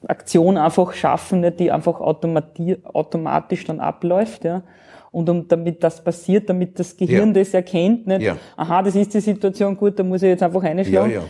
Aktion 0.06 0.58
einfach 0.58 0.92
schaffen, 0.94 1.40
nicht, 1.40 1.60
die 1.62 1.72
einfach 1.72 2.02
automatisch 2.02 3.64
dann 3.64 3.80
abläuft. 3.80 4.44
Ja? 4.44 4.64
Und 5.12 5.30
um, 5.30 5.48
damit 5.48 5.82
das 5.82 6.04
passiert, 6.04 6.50
damit 6.50 6.78
das 6.78 6.98
Gehirn 6.98 7.34
das 7.34 7.54
erkennt, 7.54 8.06
nicht, 8.06 8.22
ja. 8.22 8.36
aha, 8.58 8.84
das 8.84 8.96
ist 8.96 9.14
die 9.14 9.22
Situation, 9.22 9.78
gut, 9.78 9.98
da 9.98 10.04
muss 10.04 10.22
ich 10.22 10.30
jetzt 10.30 10.44
einfach 10.44 10.62
reinschlagen. 10.62 11.12
Ja, 11.12 11.20
ja. 11.22 11.26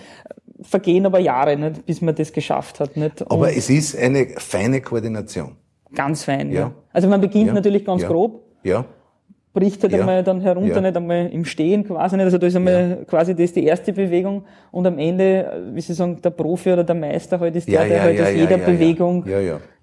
Vergehen 0.64 1.06
aber 1.06 1.20
Jahre, 1.20 1.56
nicht, 1.56 1.86
bis 1.86 2.02
man 2.02 2.16
das 2.16 2.34
geschafft 2.34 2.80
hat. 2.80 2.98
Nicht? 2.98 3.30
Aber 3.32 3.56
es 3.56 3.70
ist 3.70 3.96
eine 3.96 4.28
feine 4.38 4.82
Koordination. 4.82 5.56
Ganz 5.96 6.24
fein, 6.24 6.52
ja. 6.52 6.60
ja. 6.60 6.72
Also 6.92 7.08
man 7.08 7.22
beginnt 7.22 7.48
ja. 7.48 7.54
natürlich 7.54 7.86
ganz 7.86 8.02
ja. 8.02 8.08
grob. 8.08 8.42
Ja. 8.64 8.86
Bricht 9.54 9.82
halt 9.82 9.94
einmal 9.94 10.24
dann 10.24 10.42
herunter, 10.42 10.82
nicht 10.82 10.96
einmal 10.96 11.28
im 11.28 11.44
Stehen 11.44 11.84
quasi 11.84 12.16
nicht. 12.16 12.26
Also 12.26 12.38
da 12.38 12.46
ist 12.46 12.56
einmal 12.56 13.06
quasi 13.08 13.36
das 13.36 13.54
die 13.54 13.64
erste 13.66 13.92
Bewegung 13.92 14.44
und 14.72 14.86
am 14.86 15.00
Ende, 15.00 15.72
wie 15.74 15.82
Sie 15.82 15.94
sagen, 15.94 16.22
der 16.22 16.30
Profi 16.30 16.74
oder 16.74 16.84
der 16.84 16.96
Meister 16.96 17.40
halt 17.40 17.56
ist 17.56 17.68
der, 17.68 17.86
der 17.86 18.04
halt 18.04 18.22
aus 18.22 18.34
jeder 18.34 18.58
Bewegung 18.58 19.26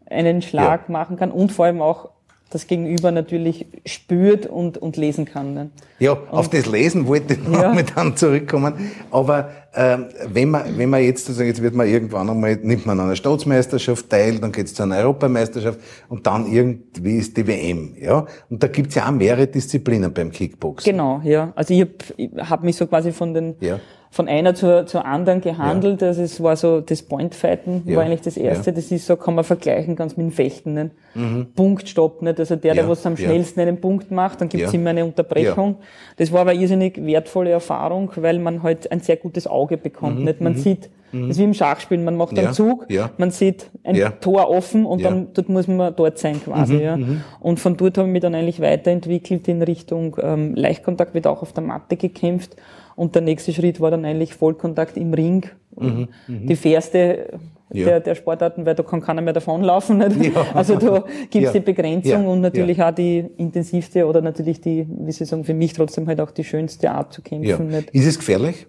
einen 0.06 0.42
Schlag 0.42 0.88
machen 0.88 1.16
kann 1.16 1.32
und 1.32 1.50
vor 1.50 1.64
allem 1.64 1.82
auch 1.82 2.10
das 2.50 2.66
Gegenüber 2.68 3.10
natürlich 3.10 3.66
spürt 3.84 4.46
und, 4.46 4.78
und 4.78 4.96
lesen 4.96 5.24
kann. 5.24 5.54
Ne? 5.54 5.70
Ja, 5.98 6.12
und, 6.12 6.30
auf 6.30 6.48
das 6.48 6.66
Lesen 6.66 7.06
wollte 7.06 7.34
ich 7.34 7.40
ja. 7.52 7.74
dann 7.94 8.16
zurückkommen. 8.16 8.92
Aber 9.10 9.50
ähm, 9.74 10.06
wenn 10.32 10.50
man 10.50 10.78
wenn 10.78 10.88
man 10.88 11.02
jetzt, 11.02 11.28
also 11.28 11.42
jetzt 11.42 11.60
wird 11.60 11.74
man 11.74 11.88
irgendwann 11.88 12.30
einmal, 12.30 12.56
nimmt 12.62 12.86
man 12.86 13.00
an 13.00 13.06
einer 13.06 13.16
Staatsmeisterschaft 13.16 14.08
teil, 14.08 14.38
dann 14.38 14.52
geht 14.52 14.66
es 14.66 14.74
zu 14.74 14.84
einer 14.84 14.98
Europameisterschaft 14.98 15.80
und 16.08 16.26
dann 16.26 16.46
irgendwie 16.46 17.16
ist 17.16 17.36
die 17.36 17.46
WM. 17.46 17.96
Ja? 18.00 18.26
Und 18.48 18.62
da 18.62 18.68
gibt's 18.68 18.94
ja 18.94 19.08
auch 19.08 19.12
mehrere 19.12 19.48
Disziplinen 19.48 20.12
beim 20.12 20.30
Kickboxen. 20.30 20.92
Genau, 20.92 21.20
ja. 21.24 21.52
Also 21.56 21.74
ich 21.74 21.80
habe 21.80 22.48
hab 22.48 22.62
mich 22.62 22.76
so 22.76 22.86
quasi 22.86 23.10
von 23.10 23.34
den 23.34 23.56
ja 23.60 23.80
von 24.14 24.28
einer 24.28 24.54
zur, 24.54 24.86
zur 24.86 25.04
anderen 25.06 25.40
gehandelt. 25.40 26.00
Ja. 26.00 26.06
Also 26.06 26.22
es 26.22 26.40
war 26.40 26.54
so, 26.54 26.80
das 26.80 27.02
Pointfighten 27.02 27.82
ja. 27.84 27.96
war 27.96 28.04
eigentlich 28.04 28.20
das 28.20 28.36
erste. 28.36 28.70
Ja. 28.70 28.76
Das 28.76 28.92
ist 28.92 29.06
so, 29.06 29.16
kann 29.16 29.34
man 29.34 29.42
vergleichen 29.42 29.96
ganz 29.96 30.16
mit 30.16 30.26
dem 30.26 30.30
Fechten. 30.30 30.74
Nicht? 30.74 30.90
Mhm. 31.16 31.46
Punkt, 31.56 31.88
Stopp. 31.88 32.22
Nicht? 32.22 32.38
Also 32.38 32.54
der, 32.54 32.74
der 32.74 32.88
was 32.88 33.04
am 33.06 33.16
schnellsten 33.16 33.58
einen 33.58 33.80
Punkt 33.80 34.12
macht, 34.12 34.40
dann 34.40 34.48
gibt's 34.48 34.72
immer 34.72 34.90
eine 34.90 35.04
Unterbrechung. 35.04 35.78
Das 36.16 36.30
war 36.30 36.42
aber 36.42 36.54
irrsinnig 36.54 37.04
wertvolle 37.04 37.50
Erfahrung, 37.50 38.12
weil 38.14 38.38
man 38.38 38.62
halt 38.62 38.92
ein 38.92 39.00
sehr 39.00 39.16
gutes 39.16 39.48
Auge 39.48 39.76
bekommt. 39.76 40.20
Mhm. 40.20 40.24
Nicht? 40.26 40.40
Man 40.40 40.52
mhm. 40.52 40.58
sieht, 40.58 40.90
mhm. 41.14 41.28
das 41.28 41.36
ist 41.36 41.38
wie 41.38 41.44
im 41.44 41.54
Schachspielen, 41.54 42.04
man 42.04 42.16
macht 42.16 42.38
einen 42.38 42.52
Zug, 42.52 42.86
man 43.18 43.30
sieht 43.30 43.70
ein 43.82 44.00
Tor 44.20 44.50
offen 44.50 44.84
und 44.84 45.04
dann 45.04 45.28
dort 45.32 45.48
muss 45.48 45.68
man 45.68 45.94
dort 45.94 46.18
sein 46.18 46.42
quasi. 46.42 46.74
Mhm. 46.74 46.80
Ja. 46.80 46.96
Mhm. 46.96 47.20
Und 47.40 47.60
von 47.60 47.76
dort 47.76 47.98
habe 47.98 48.08
ich 48.08 48.12
mich 48.12 48.22
dann 48.22 48.34
eigentlich 48.34 48.60
weiterentwickelt 48.60 49.48
in 49.48 49.62
Richtung 49.62 50.16
ähm, 50.20 50.54
Leichtkontakt, 50.54 51.14
wird 51.14 51.26
auch 51.26 51.42
auf 51.42 51.52
der 51.52 51.62
Matte 51.62 51.96
gekämpft 51.96 52.56
und 52.96 53.14
der 53.14 53.22
nächste 53.22 53.52
Schritt 53.52 53.80
war 53.80 53.90
dann 53.90 54.04
eigentlich 54.04 54.34
Vollkontakt 54.34 54.96
im 54.96 55.14
Ring. 55.14 55.46
Mhm, 55.76 56.08
mhm. 56.28 56.46
die 56.46 56.54
fairste 56.54 57.30
ja. 57.74 57.86
der, 57.86 58.00
der 58.00 58.14
Sportarten, 58.14 58.64
weil 58.64 58.74
da 58.74 58.82
kann 58.82 59.00
keiner 59.00 59.20
mehr 59.20 59.32
davonlaufen. 59.32 59.98
Nicht? 59.98 60.34
Ja. 60.34 60.46
Also 60.54 60.76
da 60.76 61.04
gibt's 61.30 61.52
ja. 61.52 61.52
die 61.52 61.60
Begrenzung 61.60 62.26
und 62.26 62.40
natürlich 62.40 62.82
auch 62.82 62.92
die 62.92 63.24
intensivste 63.36 64.06
oder 64.06 64.20
natürlich 64.20 64.60
die, 64.60 64.86
wie 64.88 65.12
Sie 65.12 65.24
sagen, 65.24 65.44
für 65.44 65.54
mich 65.54 65.72
trotzdem 65.72 66.06
halt 66.06 66.20
auch 66.20 66.30
die 66.30 66.44
schönste 66.44 66.90
Art 66.90 67.12
zu 67.12 67.22
kämpfen. 67.22 67.72
Ist 67.92 68.06
es 68.06 68.18
gefährlich? 68.18 68.66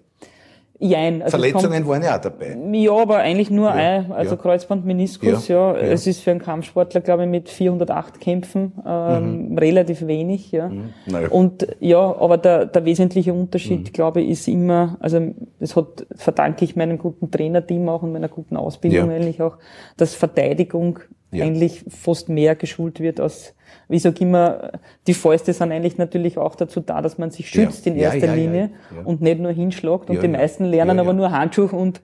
Jein. 0.78 1.22
Also 1.22 1.38
Verletzungen 1.38 1.84
kommt, 1.84 1.88
waren 1.88 2.02
ja 2.02 2.16
auch 2.16 2.20
dabei. 2.20 2.56
Ja, 2.72 2.92
aber 2.92 3.18
eigentlich 3.18 3.50
nur 3.50 3.68
ja, 3.68 3.74
ein, 3.74 4.12
also 4.12 4.34
ja. 4.34 4.40
Kreuzband, 4.40 4.84
Meniskus, 4.84 5.48
ja, 5.48 5.74
ja, 5.74 5.78
Es 5.78 6.06
ist 6.06 6.20
für 6.20 6.32
einen 6.32 6.40
Kampfsportler, 6.40 7.00
glaube 7.00 7.24
ich, 7.24 7.30
mit 7.30 7.48
408 7.48 8.20
Kämpfen 8.20 8.72
ähm, 8.86 9.50
mhm. 9.50 9.58
relativ 9.58 10.06
wenig, 10.06 10.52
ja. 10.52 10.68
Mhm. 10.68 10.92
Und 11.30 11.66
ja, 11.80 11.98
aber 11.98 12.36
der, 12.36 12.66
der 12.66 12.84
wesentliche 12.84 13.32
Unterschied, 13.32 13.88
mhm. 13.88 13.92
glaube 13.92 14.20
ich, 14.20 14.30
ist 14.30 14.48
immer, 14.48 14.98
also 15.00 15.20
das 15.60 15.76
hat, 15.76 16.06
verdanke 16.14 16.64
ich 16.64 16.76
meinem 16.76 16.98
guten 16.98 17.30
Trainerteam 17.30 17.88
auch 17.88 18.02
und 18.02 18.12
meiner 18.12 18.28
guten 18.28 18.56
Ausbildung 18.56 19.10
eigentlich 19.10 19.40
auch, 19.40 19.56
dass 19.96 20.14
Verteidigung 20.14 20.98
eigentlich 21.32 21.84
fast 21.88 22.28
mehr 22.28 22.54
geschult 22.54 23.00
wird 23.00 23.20
als 23.20 23.54
wie 23.88 23.98
sag 23.98 24.20
immer, 24.20 24.72
die 25.06 25.14
Fäuste 25.14 25.52
sind 25.52 25.70
eigentlich 25.70 25.98
natürlich 25.98 26.38
auch 26.38 26.56
dazu 26.56 26.80
da, 26.80 27.00
dass 27.02 27.18
man 27.18 27.30
sich 27.30 27.48
schützt 27.48 27.86
ja. 27.86 27.92
in 27.92 27.98
erster 27.98 28.26
ja, 28.26 28.26
ja, 28.26 28.34
Linie 28.34 28.70
und 29.04 29.20
nicht 29.20 29.38
nur 29.40 29.52
hinschlagt. 29.52 30.10
Und 30.10 30.22
die 30.22 30.28
meisten 30.28 30.64
lernen 30.64 30.98
aber 30.98 31.12
nur 31.12 31.30
Handschuh 31.30 31.66
und 31.66 32.02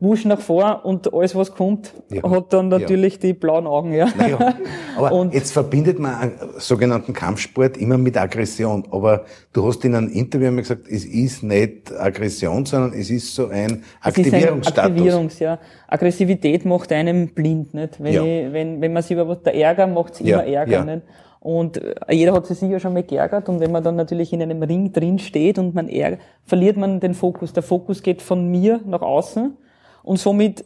Wusch 0.00 0.24
nach 0.24 0.40
vor 0.40 0.84
und 0.84 1.12
alles, 1.12 1.34
was 1.34 1.54
kommt, 1.54 1.92
hat 2.22 2.52
dann 2.52 2.68
natürlich 2.68 3.18
die 3.18 3.34
blauen 3.34 3.66
Augen. 3.66 3.92
Ja. 3.92 4.08
Aber 4.96 5.12
und 5.12 5.34
jetzt 5.34 5.52
verbindet 5.52 5.98
man 5.98 6.14
einen 6.14 6.32
sogenannten 6.58 7.12
Kampfsport 7.12 7.76
immer 7.76 7.98
mit 7.98 8.16
Aggression. 8.16 8.86
Aber 8.90 9.24
du 9.52 9.66
hast 9.66 9.84
in 9.84 9.94
einem 9.94 10.08
Interview 10.08 10.48
immer 10.48 10.62
gesagt, 10.62 10.88
es 10.88 11.04
ist 11.04 11.42
nicht 11.42 11.92
Aggression, 11.92 12.64
sondern 12.64 12.98
es 12.98 13.10
ist 13.10 13.34
so 13.34 13.48
ein 13.48 13.82
Aktivierungsstatus. 14.00 14.90
Aktivierungs, 14.90 15.38
ja. 15.38 15.58
Aggressivität 15.88 16.64
macht 16.64 16.92
einem 16.92 17.28
blind, 17.28 17.74
nicht? 17.74 18.00
Wenn, 18.00 18.14
ich, 18.14 18.52
wenn, 18.52 18.80
wenn 18.80 18.92
man 18.92 19.02
sich 19.02 19.12
über 19.12 19.26
was 19.26 19.42
der 19.42 19.54
Ärger 19.56 19.88
macht, 19.88 20.14
es 20.14 20.20
immer 20.20 20.44
Ärger, 20.44 20.84
nicht? 20.96 21.06
Und 21.40 21.82
äh, 21.82 21.94
jeder 22.10 22.32
hat 22.32 22.46
sich 22.46 22.58
sicher 22.58 22.80
schon 22.80 22.92
mal 22.92 23.02
geärgert 23.02 23.48
und 23.48 23.60
wenn 23.60 23.72
man 23.72 23.82
dann 23.82 23.96
natürlich 23.96 24.32
in 24.32 24.42
einem 24.42 24.62
Ring 24.62 24.92
drin 24.92 25.18
steht 25.18 25.58
und 25.58 25.74
man 25.74 25.88
ärgert, 25.88 26.20
verliert 26.44 26.76
man 26.76 27.00
den 27.00 27.14
Fokus. 27.14 27.52
Der 27.52 27.62
Fokus 27.62 28.02
geht 28.02 28.20
von 28.20 28.48
mir 28.50 28.80
nach 28.84 29.02
außen 29.02 29.56
und 30.02 30.18
somit 30.18 30.64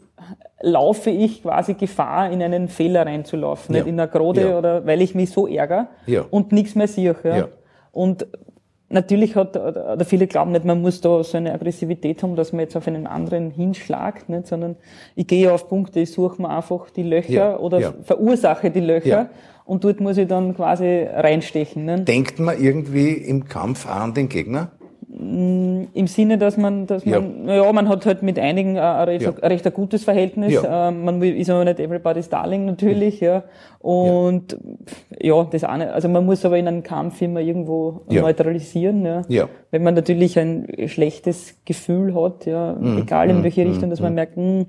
laufe 0.61 1.11
ich 1.11 1.43
quasi 1.43 1.75
Gefahr, 1.75 2.31
in 2.31 2.43
einen 2.43 2.69
Fehler 2.69 3.07
reinzulaufen, 3.07 3.75
ja. 3.75 3.83
nicht 3.83 3.89
in 3.89 4.01
einer 4.01 4.09
Grode 4.09 4.49
ja. 4.49 4.59
oder 4.59 4.87
weil 4.87 5.03
ich 5.03 5.15
mich 5.15 5.31
so 5.31 5.47
ärgere 5.47 5.89
ja. 6.07 6.25
und 6.31 6.53
nichts 6.53 6.75
mehr 6.75 6.89
sehe. 6.89 7.15
Ja. 7.23 7.49
Und 7.93 8.27
natürlich 8.89 9.37
hat, 9.37 9.57
oder 9.57 10.05
viele 10.05 10.27
glauben 10.27 10.53
nicht, 10.53 10.65
man 10.65 10.81
muss 10.81 11.01
da 11.01 11.23
so 11.23 11.37
eine 11.37 11.53
Aggressivität 11.53 12.23
haben, 12.23 12.37
dass 12.37 12.53
man 12.53 12.61
jetzt 12.61 12.77
auf 12.77 12.89
einen 12.89 13.07
anderen 13.07 13.51
hinschlagt, 13.51 14.29
nicht, 14.29 14.47
sondern 14.47 14.77
ich 15.15 15.27
gehe 15.27 15.53
auf 15.53 15.69
Punkte, 15.69 16.01
ich 16.01 16.13
suche 16.13 16.41
mir 16.41 16.49
einfach 16.49 16.91
die 16.91 17.03
Löcher 17.03 17.61
oder 17.61 17.95
verursache 18.03 18.71
die 18.71 18.81
Löcher 18.81 19.31
und 19.65 19.85
dort 19.85 20.01
muss 20.01 20.19
ich 20.19 20.29
dann 20.29 20.55
quasi 20.55 21.07
reinstechen. 21.11 21.85
Ne? 21.85 22.01
Denkt 22.03 22.39
man 22.39 22.61
irgendwie 22.61 23.13
im 23.13 23.47
Kampf 23.47 23.87
an 23.89 24.13
den 24.15 24.29
Gegner? 24.29 24.73
Mm, 25.17 25.85
Im 25.95 26.07
Sinne, 26.09 26.39
dass 26.39 26.57
man, 26.57 26.87
dass 26.87 27.07
man, 27.07 27.47
ja, 27.47 27.55
ja 27.65 27.73
man 27.73 27.89
hat 27.89 28.05
halt 28.05 28.23
mit 28.23 28.37
einigen 28.39 28.79
ein 28.79 29.05
recht, 29.09 29.23
ja. 29.23 29.31
ein, 29.31 29.49
recht 29.49 29.65
ein 29.65 29.73
gutes 29.73 30.03
Verhältnis. 30.03 30.53
Ja. 30.53 30.89
Ähm, 30.89 31.05
man 31.05 31.23
ist 31.23 31.49
aber 31.51 31.65
nicht 31.65 31.79
everybody's 31.79 32.29
darling 32.29 32.65
natürlich, 32.65 33.21
ja. 33.21 33.45
Und 33.79 34.59
ja, 35.21 35.45
das 35.45 35.63
eine, 35.63 35.93
also 35.93 36.09
man 36.09 36.27
muss 36.27 36.45
aber 36.45 36.59
in 36.59 36.67
einem 36.67 36.83
Kampf 36.83 37.23
immer 37.23 37.41
irgendwo 37.41 38.01
neutralisieren, 38.09 39.05
ja. 39.07 39.23
ja. 39.29 39.49
Wenn 39.71 39.85
man 39.85 39.95
natürlich 39.95 40.39
ein 40.39 40.67
schlechtes 40.87 41.61
Gefühl 41.65 42.15
hat, 42.15 42.45
ja, 42.47 42.75
mhm. 42.75 42.99
egal 42.99 43.31
in 43.31 43.39
mhm. 43.39 43.45
welche 43.45 43.65
Richtung, 43.65 43.91
dass 43.91 44.01
man 44.01 44.13
mhm. 44.13 44.15
merkt, 44.17 44.37
mh, 44.37 44.43
hm, 44.43 44.67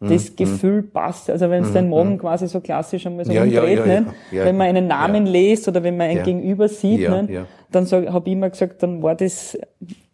das 0.00 0.30
mhm. 0.30 0.36
Gefühl 0.36 0.82
passt. 0.82 1.28
Also 1.28 1.50
wenn 1.50 1.62
es 1.62 1.70
mhm. 1.70 1.74
dein 1.74 1.90
Magen 1.90 2.18
quasi 2.18 2.48
so 2.48 2.60
klassisch 2.60 3.06
einmal 3.06 3.26
so 3.26 3.32
ja, 3.32 3.42
umdreht, 3.42 3.78
ja, 3.78 3.86
ja, 3.86 4.04
ja, 4.32 4.44
wenn 4.46 4.56
man 4.56 4.68
einen 4.68 4.86
Namen 4.86 5.26
liest 5.26 5.68
oder 5.68 5.82
wenn 5.82 5.96
man 5.96 6.08
ein 6.08 6.22
Gegenüber 6.22 6.68
sieht, 6.68 7.08
ne, 7.08 7.46
dann 7.70 7.86
habe 7.86 8.28
ich 8.28 8.32
immer 8.32 8.50
gesagt, 8.50 8.82
dann 8.82 9.02
war 9.02 9.14
das, 9.14 9.58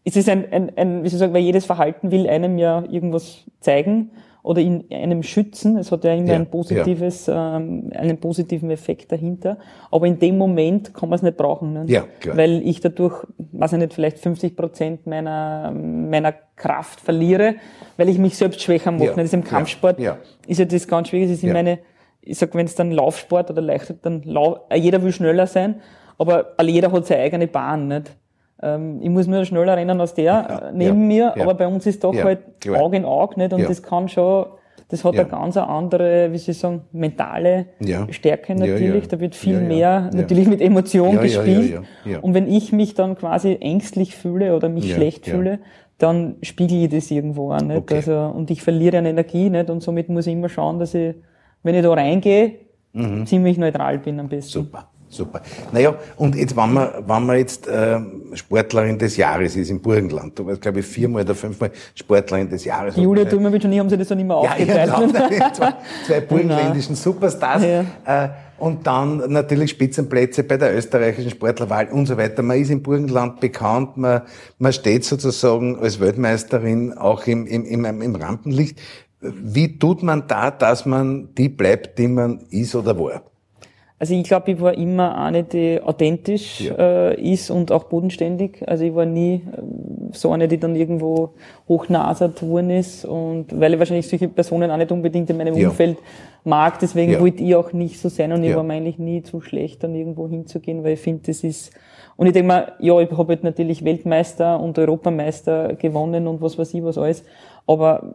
es 0.05 0.17
ist 0.17 0.29
ein, 0.29 0.45
ein, 0.53 0.73
ein, 0.77 1.05
wie 1.05 1.09
soll 1.09 1.17
ich 1.17 1.21
sagen, 1.21 1.35
weil 1.35 1.43
jedes 1.43 1.65
Verhalten 1.65 2.11
will 2.11 2.29
einem 2.29 2.59
ja 2.59 2.85
irgendwas 2.91 3.45
zeigen 3.61 4.11
oder 4.47 4.61
in 4.61 4.85
einem 4.93 5.25
schützen. 5.25 5.77
Es 5.77 5.91
hat 5.91 6.05
ja 6.05 6.15
immer 6.15 6.29
ja, 6.29 6.35
ein 6.37 6.47
positives, 6.47 7.27
ja. 7.27 7.57
ähm, 7.57 7.91
einen 7.93 8.19
positiven 8.19 8.71
Effekt 8.71 9.11
dahinter. 9.11 9.59
Aber 9.91 10.07
in 10.07 10.21
dem 10.21 10.39
Moment 10.39 10.95
kann 10.95 11.09
man 11.09 11.17
es 11.17 11.23
nicht 11.23 11.37
brauchen. 11.37 11.73
Ne? 11.73 11.85
Ja, 11.89 12.05
klar. 12.21 12.37
Weil 12.37 12.63
ich 12.65 12.79
dadurch, 12.79 13.27
weiß 13.39 13.73
ich 13.73 13.79
nicht, 13.81 13.93
vielleicht 13.93 14.21
50 14.21 14.55
Prozent 14.55 15.05
meiner, 15.05 15.73
meiner 15.73 16.33
Kraft 16.55 17.01
verliere, 17.01 17.57
weil 17.97 18.09
ich 18.09 18.19
mich 18.19 18.37
selbst 18.37 18.63
schwächer 18.63 18.93
mache. 18.93 19.07
Ja, 19.07 19.15
das 19.15 19.25
ist 19.25 19.35
im 19.35 19.43
Kampfsport 19.43 19.99
ja, 19.99 20.19
ist 20.47 20.61
ja 20.61 20.65
das 20.65 20.87
ganz 20.87 21.09
schwierig. 21.09 21.29
Das 21.29 21.39
ist 21.39 21.43
in 21.43 21.53
meine, 21.53 21.81
ich 22.21 22.39
sag, 22.39 22.55
wenn 22.55 22.67
es 22.67 22.77
dann 22.77 22.93
Laufsport 22.93 23.51
oder 23.51 23.63
leichter, 23.63 23.95
dann 24.01 24.23
lau 24.23 24.61
jeder 24.73 25.03
will 25.03 25.11
schneller 25.11 25.49
sein, 25.49 25.81
aber 26.19 26.55
jeder 26.63 26.93
hat 26.93 27.05
seine 27.05 27.23
eigene 27.23 27.49
Bahn, 27.49 27.89
nicht? 27.89 28.17
Ähm, 28.63 29.01
ich 29.03 29.11
muss 29.11 29.27
nur 29.27 29.45
schneller 29.45 29.77
rennen 29.77 30.01
als 30.01 30.15
der 30.15 30.25
ja, 30.25 30.71
neben 30.73 31.03
ja, 31.03 31.07
mir, 31.07 31.35
ja. 31.37 31.43
aber 31.43 31.55
bei 31.55 31.67
uns 31.67 31.87
ist 31.87 32.03
doch 32.03 32.15
halt 32.15 32.41
Auge 32.69 32.97
in 32.97 33.05
Auge, 33.05 33.39
nicht? 33.39 33.53
Und 33.53 33.69
das 33.69 33.83
kann 33.83 34.09
schon, 34.09 34.47
das 34.89 35.05
hat 35.05 35.15
eine 35.15 35.27
ganz 35.29 35.57
andere, 35.57 36.33
wie 36.33 36.39
soll 36.39 36.53
ich 36.53 36.59
sagen, 36.59 36.83
mentale 36.93 37.67
Stärke 38.11 38.55
natürlich. 38.55 39.09
Da 39.09 39.21
wird 39.21 39.35
viel 39.35 39.61
mehr 39.61 40.11
natürlich 40.15 40.49
mit 40.49 40.61
Emotion 40.61 41.21
gespielt. 41.21 41.83
Und 42.23 42.35
wenn 42.35 42.49
ich 42.51 42.73
mich 42.73 42.95
dann 42.95 43.17
quasi 43.17 43.59
ängstlich 43.61 44.17
fühle 44.17 44.57
oder 44.57 44.69
mich 44.69 44.93
schlecht 44.95 45.27
fühle, 45.27 45.59
dann 45.99 46.37
spiegel 46.43 46.85
ich 46.85 46.91
das 46.91 47.11
irgendwo 47.11 47.53
an, 47.53 47.69
nicht? 47.69 47.79
Okay. 47.79 47.97
Also, 47.97 48.13
und 48.35 48.51
ich 48.51 48.63
verliere 48.63 48.99
an 48.99 49.07
Energie, 49.07 49.49
nicht? 49.49 49.71
Und 49.71 49.83
somit 49.83 50.11
muss 50.11 50.27
ich 50.27 50.35
immer 50.35 50.51
schauen, 50.51 50.79
dass 50.79 50.95
ich, 50.95 51.15
wenn 51.63 51.75
ich 51.75 51.83
da 51.83 51.91
reingehe, 51.91 52.57
mhm. 52.93 53.25
ziemlich 53.25 53.57
neutral 53.57 53.99
bin 53.99 54.21
am 54.21 54.29
besten. 54.29 54.53
Super. 54.53 54.91
Super. 55.09 55.41
Naja, 55.73 55.95
und 56.17 56.35
jetzt, 56.35 56.57
wenn 56.57 56.73
man, 56.73 56.89
wenn 57.07 57.27
man 57.27 57.39
jetzt 57.39 57.69
äh, 57.69 57.99
Sportlerin 58.35 58.99
des 58.99 59.17
Jahres 59.17 59.55
ist 59.57 59.71
im 59.71 59.81
Burgenland, 59.81 60.39
du 60.39 60.47
warst, 60.47 60.61
glaube 60.61 60.81
ich, 60.81 60.87
viermal 60.87 61.23
oder 61.23 61.35
fünfmal 61.35 61.71
Sportlerin 61.95 62.49
des 62.49 62.65
Jahres. 62.65 62.95
Die 62.95 63.03
Julia 63.03 63.25
Dummerwitsch 63.25 63.65
und 63.65 63.73
ich 63.73 63.79
haben 63.79 63.89
sie 63.89 63.97
das 63.97 64.09
dann 64.09 64.19
immer 64.19 64.43
ja, 64.43 64.51
aufgeteilt. 64.51 64.93
Ja, 65.39 65.53
zwei, 65.53 65.75
zwei 66.07 66.21
burgenländischen 66.21 66.97
Superstars. 66.97 67.63
Ja. 67.63 68.25
Äh, 68.25 68.29
und 68.59 68.87
dann 68.87 69.31
natürlich 69.31 69.71
Spitzenplätze 69.71 70.43
bei 70.43 70.57
der 70.57 70.75
österreichischen 70.75 71.31
Sportlerwahl 71.31 71.89
und 71.89 72.07
so 72.07 72.17
weiter. 72.17 72.43
Man 72.43 72.59
ist 72.61 72.71
im 72.71 72.83
Burgenland 72.83 73.41
bekannt, 73.41 73.97
man, 73.97 74.23
man 74.59 74.73
steht 74.73 75.05
sozusagen 75.05 75.79
als 75.79 76.01
Weltmeisterin 76.01 76.95
auch 76.95 77.27
im, 77.27 77.47
im, 77.47 77.65
im, 77.65 78.03
im 78.03 78.15
Rampenlicht. 78.17 78.79
Wie 79.21 79.79
tut 79.79 80.03
man 80.03 80.27
da, 80.27 80.51
dass 80.51 80.87
man 80.87 81.35
die 81.35 81.49
bleibt, 81.49 81.99
die 81.99 82.09
man 82.09 82.41
ist 82.51 82.75
oder 82.75 82.99
war? 82.99 83.23
Also 83.99 84.13
ich 84.13 84.25
glaube, 84.25 84.51
ich 84.51 84.61
war 84.61 84.77
immer 84.77 85.17
eine, 85.17 85.43
die 85.43 85.81
authentisch 85.83 86.61
ja. 86.61 86.75
äh, 86.75 87.33
ist 87.33 87.51
und 87.51 87.73
auch 87.73 87.85
bodenständig. 87.85 88.63
Also 88.67 88.85
ich 88.85 88.95
war 88.95 89.07
nie 89.07 89.37
äh, 89.37 89.41
so 90.13 90.33
eine, 90.33 90.49
die 90.49 90.59
dann 90.59 90.77
irgendwo 90.77 91.31
hochnasert 91.67 92.43
worden 92.43 92.71
ist. 92.71 93.07
Und 93.07 93.59
weil 93.59 93.73
ich 93.73 93.79
wahrscheinlich 93.79 94.07
solche 94.07 94.29
Personen 94.29 94.71
auch 94.71 94.77
nicht 94.77 94.93
unbedingt 94.93 95.31
in 95.31 95.39
meinem 95.39 95.57
ja. 95.57 95.69
Umfeld 95.69 95.97
mag, 96.45 96.79
deswegen 96.79 97.13
ja. 97.13 97.21
wollte 97.21 97.43
ich 97.43 97.55
auch 97.55 97.73
nicht 97.73 97.99
so 97.99 98.09
sein 98.09 98.33
und 98.33 98.45
ich 98.45 98.55
war 98.55 98.63
mir 98.63 98.75
eigentlich 98.75 98.99
nie 98.99 99.23
zu 99.23 99.41
schlecht, 99.41 99.83
dann 99.83 99.95
irgendwo 99.95 100.29
hinzugehen, 100.29 100.85
weil 100.85 100.93
ich 100.93 101.01
finde, 101.01 101.23
das 101.27 101.43
ist 101.43 101.73
und 102.17 102.27
ich 102.27 102.33
denke 102.33 102.49
mal, 102.49 102.73
ja, 102.79 102.99
ich 103.01 103.11
habe 103.11 103.29
halt 103.29 103.45
natürlich 103.45 103.85
Weltmeister 103.85 104.59
und 104.59 104.79
Europameister 104.79 105.75
gewonnen 105.75 106.27
und 106.27 106.41
was 106.41 106.57
weiß 106.57 106.73
ich 106.75 106.83
was 106.83 106.97
alles. 106.97 107.25
Aber 107.67 108.15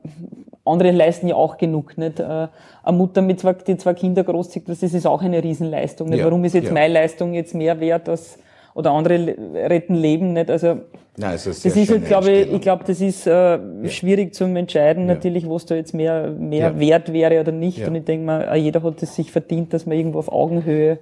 andere 0.66 0.92
leisten 0.92 1.28
ja 1.28 1.36
auch 1.36 1.58
genug, 1.58 1.98
nicht? 1.98 2.20
Äh, 2.20 2.48
eine 2.84 2.98
Mutter 2.98 3.22
mit 3.22 3.40
zwei, 3.40 3.54
die 3.54 3.78
zwei 3.78 3.94
Kinder 3.94 4.24
großzieht, 4.24 4.68
das 4.68 4.82
ist 4.82 5.06
auch 5.06 5.22
eine 5.22 5.44
Riesenleistung, 5.44 6.10
nicht? 6.10 6.20
Ja, 6.20 6.26
Warum 6.26 6.44
ist 6.46 6.54
jetzt 6.54 6.68
ja. 6.68 6.74
meine 6.74 6.94
Leistung 6.94 7.34
jetzt 7.34 7.54
mehr 7.54 7.80
wert 7.80 8.10
als, 8.10 8.40
oder 8.74 8.92
andere 8.92 9.36
retten 9.54 9.96
Leben, 9.96 10.34
nicht? 10.34 10.50
Also, 10.50 10.78
Nein, 11.18 11.32
also 11.32 11.50
das 11.50 11.66
ist 11.66 11.92
halt, 11.92 12.06
glaube 12.06 12.32
ich, 12.32 12.54
ich 12.54 12.62
glaube, 12.62 12.86
das 12.88 13.02
ist 13.02 13.28
äh, 13.28 13.32
ja. 13.32 13.60
schwierig 13.88 14.34
zu 14.34 14.46
entscheiden, 14.46 15.06
natürlich, 15.06 15.48
was 15.48 15.66
da 15.66 15.76
jetzt 15.76 15.94
mehr, 15.94 16.32
mehr 16.32 16.80
wert 16.80 17.12
wäre 17.12 17.42
oder 17.42 17.52
nicht. 17.52 17.86
Und 17.86 17.96
ich 17.96 18.06
denke 18.06 18.26
mal, 18.26 18.56
jeder 18.56 18.82
hat 18.82 19.04
es 19.04 19.16
sich 19.16 19.30
verdient, 19.30 19.74
dass 19.74 19.86
man 19.86 19.98
irgendwo 19.98 20.20
auf 20.20 20.32
Augenhöhe 20.32 21.00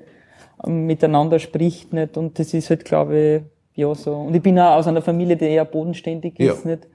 miteinander 0.65 1.39
spricht, 1.39 1.93
nicht? 1.93 2.17
Und 2.17 2.39
das 2.39 2.53
ist 2.53 2.69
halt, 2.69 2.85
glaube 2.85 3.17
ich, 3.17 3.41
ja, 3.79 3.93
so. 3.95 4.15
Und 4.15 4.35
ich 4.35 4.41
bin 4.41 4.59
auch 4.59 4.75
aus 4.75 4.87
einer 4.87 5.01
Familie, 5.01 5.37
die 5.37 5.45
eher 5.45 5.65
bodenständig 5.65 6.39
ist, 6.39 6.65
nicht? 6.65 6.87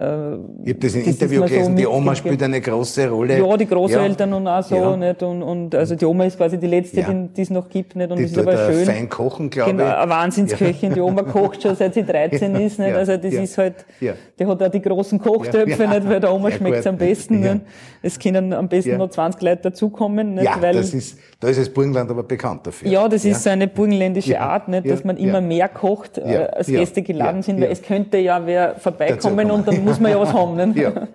Äh, 0.00 0.34
ich 0.64 0.70
habe 0.70 0.80
das 0.80 0.94
im 0.94 1.04
Interview 1.04 1.42
gelesen, 1.42 1.72
so 1.72 1.76
die 1.76 1.86
Oma 1.86 2.14
spielt 2.14 2.42
eine 2.42 2.58
große 2.58 3.10
Rolle. 3.10 3.38
Ja, 3.38 3.56
die 3.58 3.66
Großeltern 3.66 4.30
ja. 4.30 4.36
und 4.36 4.48
auch 4.48 4.62
so, 4.62 4.74
ja. 4.74 4.96
nicht? 4.96 5.22
Und, 5.22 5.42
und 5.42 5.74
also 5.74 5.94
die 5.94 6.06
Oma 6.06 6.24
ist 6.24 6.38
quasi 6.38 6.56
die 6.56 6.68
letzte, 6.68 7.00
ja. 7.00 7.12
die 7.12 7.42
es 7.42 7.50
noch 7.50 7.68
gibt, 7.68 7.96
nicht? 7.96 8.10
Und 8.10 8.18
die 8.18 8.24
ist 8.24 8.38
aber 8.38 8.56
schön. 8.56 8.86
fein 8.86 9.08
kochen, 9.10 9.50
glaube 9.50 9.72
genau, 9.72 9.86
ich. 9.86 9.94
Eine 9.96 10.10
Wahnsinnsköchin. 10.10 10.94
Die 10.94 11.00
Oma 11.00 11.22
kocht 11.22 11.62
schon 11.62 11.76
seit 11.76 11.92
sie 11.92 12.04
13 12.04 12.54
ist, 12.56 12.78
nicht? 12.78 12.94
Also 12.94 13.18
das 13.18 13.34
ist 13.34 13.58
halt, 13.58 13.84
die 14.00 14.46
hat 14.46 14.62
auch 14.62 14.70
die 14.70 14.80
großen 14.80 15.18
Kochtöpfe, 15.18 15.86
nicht? 15.86 16.08
Weil 16.08 16.20
der 16.20 16.32
Oma 16.32 16.50
schmeckt's 16.50 16.86
am 16.86 16.96
besten. 16.96 17.40
Nicht? 17.40 17.60
Es 18.00 18.18
können 18.18 18.54
am 18.54 18.68
besten 18.68 18.96
noch 18.96 19.10
20 19.10 19.42
Leute 19.42 19.62
dazukommen, 19.64 20.34
nicht? 20.34 20.44
Ja, 20.44 20.56
weil, 20.60 20.76
das 20.76 20.94
ist, 20.94 21.18
da 21.40 21.48
ist 21.48 21.60
das 21.60 21.68
Burgenland 21.68 22.10
aber 22.10 22.22
bekannt 22.22 22.66
dafür. 22.66 22.90
Ja, 22.90 23.06
das 23.06 23.26
ist 23.26 23.42
so 23.42 23.50
eine 23.50 23.68
burgenländische 23.68 24.40
Art, 24.40 24.68
nicht? 24.68 24.88
Dass 24.88 25.04
man 25.04 25.18
immer 25.18 25.42
mehr 25.42 25.68
kocht, 25.68 26.16
äh, 26.16 26.48
als 26.52 26.68
Gäste 26.68 27.02
geladen 27.02 27.42
sind, 27.42 27.60
weil 27.60 27.70
es 27.70 27.82
könnte 27.82 28.16
ja 28.16 28.46
wer 28.46 28.76
vorbeikommen 28.76 29.50
und 29.50 29.68
dann 29.68 29.84
muss 29.90 30.00
man 30.00 30.10
ja 30.10 30.20
was 30.20 30.32
haben, 30.32 30.56
nicht? 30.56 30.76
Ja. 30.80 31.08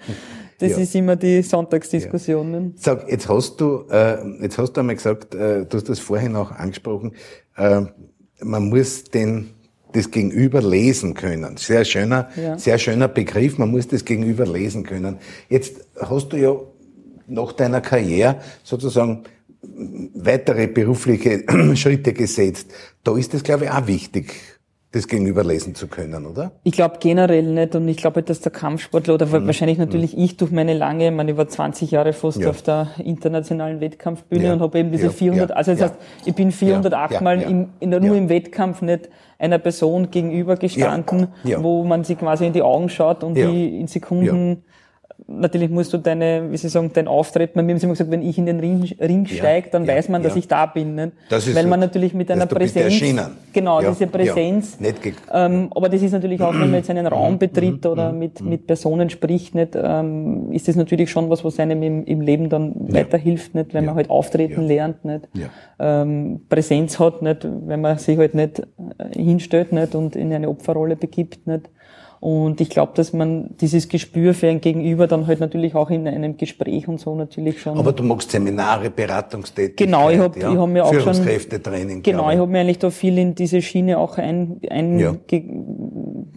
Das 0.58 0.72
ja. 0.72 0.77
ist 0.77 0.96
immer 0.96 1.17
die 1.17 1.41
Sonntagsdiskussion. 1.41 2.53
Ja. 2.53 2.62
Sag, 2.77 3.12
jetzt 3.12 3.27
hast 3.27 3.60
du, 3.60 3.84
äh, 3.89 4.41
jetzt 4.41 4.58
hast 4.58 4.72
du 4.74 4.79
einmal 4.79 4.96
gesagt, 4.96 5.36
äh, 5.36 5.65
du 5.65 5.77
hast 5.77 5.89
das 5.89 6.00
vorhin 6.00 6.36
auch 6.38 6.51
angesprochen, 6.51 7.12
äh, 7.58 7.82
man 8.41 8.70
muss 8.70 9.03
den, 9.03 9.50
das 9.91 10.12
Gegenüber 10.12 10.62
lesen 10.62 11.13
können. 11.13 11.58
Sehr 11.58 11.84
schöner, 11.84 12.29
ja. 12.41 12.58
sehr 12.58 12.77
schöner 12.77 13.10
Begriff, 13.10 13.58
man 13.58 13.70
muss 13.70 13.88
das 13.89 14.05
Gegenüber 14.05 14.46
lesen 14.46 14.84
können. 14.84 15.17
Jetzt 15.50 15.75
hast 16.00 16.29
du 16.29 16.38
ja 16.38 16.55
nach 17.27 17.51
deiner 17.51 17.82
Karriere 17.82 18.38
sozusagen 18.63 19.24
weitere 20.13 20.67
berufliche 20.67 21.44
Schritte 21.75 22.13
gesetzt. 22.13 22.72
Da 23.03 23.17
ist 23.17 23.34
das, 23.34 23.44
glaube 23.44 23.65
ich, 23.65 23.72
auch 23.72 23.88
wichtig, 23.88 24.34
das 24.92 25.08
Gegenüber 25.08 25.44
lesen 25.44 25.75
zu 25.75 25.88
können, 25.88 26.25
oder? 26.25 26.54
Ich 26.63 26.72
glaube 26.72 26.98
generell 27.00 27.44
nicht 27.44 27.75
und 27.75 27.88
ich 27.88 27.98
glaube, 27.98 28.24
dass 28.24 28.39
der 28.39 28.51
Kampfsportler 28.51 29.15
oder 29.15 29.25
mhm. 29.25 29.46
wahrscheinlich 29.46 29.77
natürlich 29.77 30.15
mhm. 30.15 30.24
ich 30.24 30.38
durch 30.38 30.51
meine 30.51 30.74
lange, 30.74 31.12
man 31.12 31.27
über 31.27 31.48
20 31.48 31.92
Jahre 31.92 32.13
fast 32.13 32.39
ja. 32.39 32.50
auf 32.50 32.62
der 32.62 32.88
internationalen 33.04 33.82
Wettkampfbühne 33.82 34.46
ja. 34.46 34.54
und 34.54 34.62
habe 34.62 34.80
eben 34.80 34.92
diese 34.92 35.08
ja. 35.08 35.12
400, 35.12 35.51
also 35.51 35.72
das 35.72 35.82
heißt, 35.82 35.96
ich 36.25 36.34
bin 36.34 36.51
408 36.51 37.22
Mal 37.22 37.42
im, 37.42 37.70
in, 37.80 37.89
nur 37.89 38.15
im 38.15 38.30
Wettkampf 38.30 38.82
nicht 38.82 39.10
einer 39.38 39.60
Person 39.60 40.12
gegenüber 40.12 40.56
gestanden, 40.56 41.27
wo 41.58 41.84
man 41.84 42.04
sie 42.04 42.15
quasi 42.15 42.48
in 42.48 42.54
die 42.54 42.62
Augen 42.62 42.89
schaut 42.89 43.24
und 43.24 43.36
die 43.36 43.80
in 43.80 43.88
Sekunden 43.88 44.63
natürlich 45.27 45.69
musst 45.69 45.93
du 45.93 45.98
deine, 45.98 46.51
wie 46.51 46.57
Sie 46.57 46.69
sagen, 46.69 46.91
dein 46.93 47.07
Auftreten, 47.07 47.65
mir 47.65 47.72
haben 47.72 47.79
sie 47.79 47.86
immer 47.86 47.93
gesagt, 47.93 48.12
wenn 48.12 48.22
ich 48.22 48.38
in 48.38 48.45
den 48.45 48.60
Ring, 48.60 48.84
Ring 49.00 49.25
steige, 49.25 49.69
dann 49.69 49.86
ja, 49.86 49.95
weiß 49.95 50.10
man, 50.10 50.22
ja. 50.22 50.27
dass 50.27 50.38
ich 50.38 50.48
da 50.48 50.65
bin. 50.65 50.95
Nicht? 50.95 51.13
Das 51.29 51.48
ist 51.48 51.55
Weil 51.55 51.67
man 51.67 51.79
natürlich 51.79 52.13
mit 52.13 52.29
einer 52.29 52.45
Präsenz, 52.45 53.01
genau, 53.53 53.81
ja, 53.81 53.89
diese 53.89 54.07
Präsenz, 54.07 54.77
ähm, 55.34 55.69
aber 55.74 55.89
das 55.89 56.01
ist 56.01 56.12
natürlich 56.12 56.41
auch, 56.41 56.53
wenn 56.53 56.72
man 56.72 56.75
jetzt 56.75 56.89
einen 56.89 57.07
Raum 57.07 57.34
mhm. 57.34 57.39
betritt 57.39 57.84
mhm. 57.86 57.91
oder 57.91 58.12
mit, 58.12 58.41
mhm. 58.41 58.50
mit 58.50 58.67
Personen 58.67 59.10
spricht, 59.10 59.55
nicht, 59.55 59.75
ähm, 59.75 60.51
ist 60.51 60.67
das 60.67 60.75
natürlich 60.75 61.10
schon 61.10 61.29
was, 61.29 61.43
was 61.43 61.60
einem 61.60 61.81
im, 61.81 62.03
im 62.05 62.22
Leben 62.22 62.50
dann 62.50 62.74
weiterhilft, 62.77 63.55
nicht, 63.55 63.74
wenn 63.74 63.86
man 63.86 63.95
halt 63.95 64.10
auftreten 64.10 64.63
lernt, 64.63 65.05
nicht, 65.05 65.27
ähm, 65.79 66.41
Präsenz 66.50 67.00
hat, 67.00 67.22
nicht, 67.22 67.48
wenn 67.65 67.81
man 67.81 67.98
sich 67.98 68.17
halt 68.17 68.36
nicht 68.36 68.60
äh, 68.60 68.65
hinstellt, 69.13 69.72
nicht, 69.72 69.95
und 69.95 70.15
in 70.15 70.34
eine 70.34 70.50
Opferrolle 70.50 70.95
begibt, 70.95 71.48
nicht. 71.48 71.69
Und 72.19 72.62
ich 72.62 72.69
glaube, 72.69 72.93
dass 72.95 73.13
man 73.13 73.55
dieses 73.60 73.88
Gespür 73.88 74.34
für 74.34 74.48
ein 74.48 74.62
Gegenüber 74.62 75.07
dann 75.07 75.27
halt 75.27 75.39
natürlich 75.39 75.75
auch 75.75 75.89
in 75.89 76.07
einem 76.07 76.38
Gespräch 76.38 76.88
und 76.88 77.00
so 77.00 77.15
natürlich 77.15 77.62
schon. 77.62 77.77
Aber 77.77 77.91
du 77.91 78.03
magst 78.03 78.31
Seminare, 78.31 78.89
Beratungstätigkeit. 78.89 79.88
Genau, 79.88 80.10
ich 80.10 80.19
habe 80.19 80.39
ja? 80.39 80.51
ich 80.51 80.57
hab 80.57 80.69
mir 80.69 80.86
auch 80.86 80.93
schon 80.93 81.01
Führungskräftetraining. 81.01 82.03
Genau, 82.03 82.31
ich 82.31 82.38
habe 82.38 82.51
mir 82.51 82.62
eigentlich 82.62 82.79
da 82.79 82.89
viel 82.89 83.17
in 83.17 83.36
diese 83.36 83.62
Schiene 83.62 83.98
auch 83.98 84.17
ein, 84.17 84.60
ein 84.69 85.00
ja. 85.00 85.15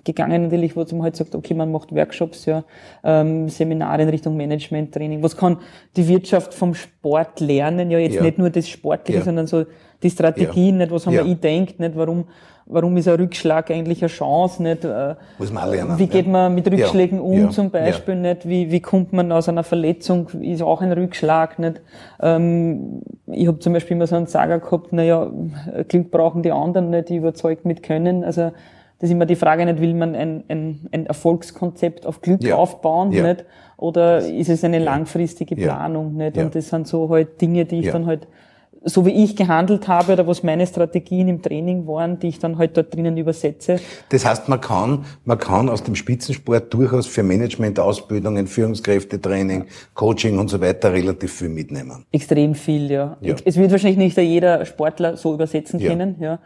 gegangen 0.04 0.42
natürlich, 0.44 0.76
wo 0.76 0.84
man 0.92 1.02
halt 1.02 1.16
sagt, 1.16 1.34
okay, 1.34 1.54
man 1.54 1.70
macht 1.72 1.94
Workshops, 1.94 2.46
ja, 2.46 2.64
ähm, 3.04 3.48
Seminare 3.48 4.02
in 4.02 4.08
Richtung 4.08 4.36
Management-Training. 4.36 5.22
Was 5.22 5.36
kann 5.36 5.58
die 5.96 6.06
Wirtschaft 6.08 6.54
vom 6.54 6.74
Sport 6.74 7.40
lernen? 7.40 7.90
Ja, 7.90 7.98
jetzt 7.98 8.16
ja. 8.16 8.22
nicht 8.22 8.38
nur 8.38 8.50
das 8.50 8.68
Sportliche, 8.68 9.22
sondern 9.22 9.46
so 9.46 9.64
die 10.02 10.10
Strategien, 10.10 10.78
nicht 10.78 10.90
was 10.90 11.06
haben 11.06 11.14
wir 11.14 11.24
ich 11.24 11.40
denkt, 11.40 11.80
nicht 11.80 11.96
warum 11.96 12.24
warum 12.68 12.96
ist 12.96 13.08
ein 13.08 13.16
Rückschlag 13.16 13.70
eigentlich 13.70 14.02
eine 14.02 14.08
Chance, 14.08 14.62
nicht? 14.62 14.84
Äh, 14.84 15.14
Muss 15.38 15.52
man 15.52 15.70
lernen. 15.70 15.98
Wie 15.98 16.06
geht 16.06 16.26
man 16.26 16.54
mit 16.54 16.70
Rückschlägen 16.70 17.18
ja. 17.18 17.24
um 17.24 17.38
ja. 17.38 17.50
zum 17.50 17.70
Beispiel, 17.70 18.14
ja. 18.14 18.20
nicht? 18.20 18.48
Wie, 18.48 18.70
wie 18.70 18.80
kommt 18.80 19.12
man 19.12 19.32
aus 19.32 19.48
einer 19.48 19.64
Verletzung, 19.64 20.28
ist 20.40 20.62
auch 20.62 20.80
ein 20.80 20.92
Rückschlag, 20.92 21.58
nicht? 21.58 21.80
Ähm, 22.20 23.02
ich 23.26 23.46
habe 23.46 23.58
zum 23.58 23.72
Beispiel 23.72 23.96
immer 23.96 24.06
so 24.06 24.16
einen 24.16 24.26
Sager 24.26 24.60
gehabt, 24.60 24.92
naja, 24.92 25.30
Glück 25.88 26.10
brauchen 26.10 26.42
die 26.42 26.52
anderen 26.52 26.90
nicht, 26.90 27.08
die 27.08 27.16
überzeugt 27.16 27.64
mit 27.64 27.82
können, 27.82 28.24
also, 28.24 28.52
das 29.00 29.10
ist 29.10 29.14
immer 29.14 29.26
die 29.26 29.36
Frage 29.36 29.64
nicht, 29.64 29.80
will 29.80 29.94
man 29.94 30.16
ein, 30.16 30.42
ein, 30.48 30.88
ein 30.90 31.06
Erfolgskonzept 31.06 32.04
auf 32.04 32.20
Glück 32.20 32.50
aufbauen, 32.50 33.10
nicht? 33.10 33.44
Oder 33.76 34.18
ist 34.18 34.48
es 34.48 34.64
eine 34.64 34.80
langfristige 34.80 35.54
Planung, 35.54 36.16
nicht? 36.16 36.36
Und 36.36 36.54
das 36.56 36.68
sind 36.68 36.88
so 36.88 37.08
halt 37.08 37.40
Dinge, 37.40 37.64
die 37.64 37.78
ich 37.78 37.90
dann 37.92 38.06
halt 38.06 38.26
so 38.84 39.04
wie 39.06 39.24
ich 39.24 39.36
gehandelt 39.36 39.88
habe 39.88 40.12
oder 40.12 40.26
was 40.26 40.42
meine 40.42 40.66
Strategien 40.66 41.28
im 41.28 41.42
Training 41.42 41.86
waren, 41.86 42.18
die 42.18 42.28
ich 42.28 42.38
dann 42.38 42.58
halt 42.58 42.76
dort 42.76 42.94
drinnen 42.94 43.16
übersetze. 43.16 43.80
Das 44.10 44.24
heißt, 44.24 44.48
man 44.48 44.60
kann, 44.60 45.04
man 45.24 45.38
kann 45.38 45.68
aus 45.68 45.82
dem 45.82 45.94
Spitzensport 45.94 46.72
durchaus 46.72 47.06
für 47.06 47.22
Management-Ausbildungen, 47.22 48.46
Führungskräftetraining, 48.46 49.66
Coaching 49.94 50.38
und 50.38 50.48
so 50.48 50.60
weiter 50.60 50.92
relativ 50.92 51.32
viel 51.32 51.48
mitnehmen. 51.48 52.04
Extrem 52.12 52.54
viel, 52.54 52.90
ja. 52.90 53.16
ja. 53.20 53.34
Es 53.44 53.56
wird 53.56 53.70
wahrscheinlich 53.70 53.98
nicht 53.98 54.16
jeder 54.16 54.64
Sportler 54.64 55.16
so 55.16 55.34
übersetzen 55.34 55.80
ja. 55.80 55.90
können, 55.90 56.16
ja. 56.20 56.38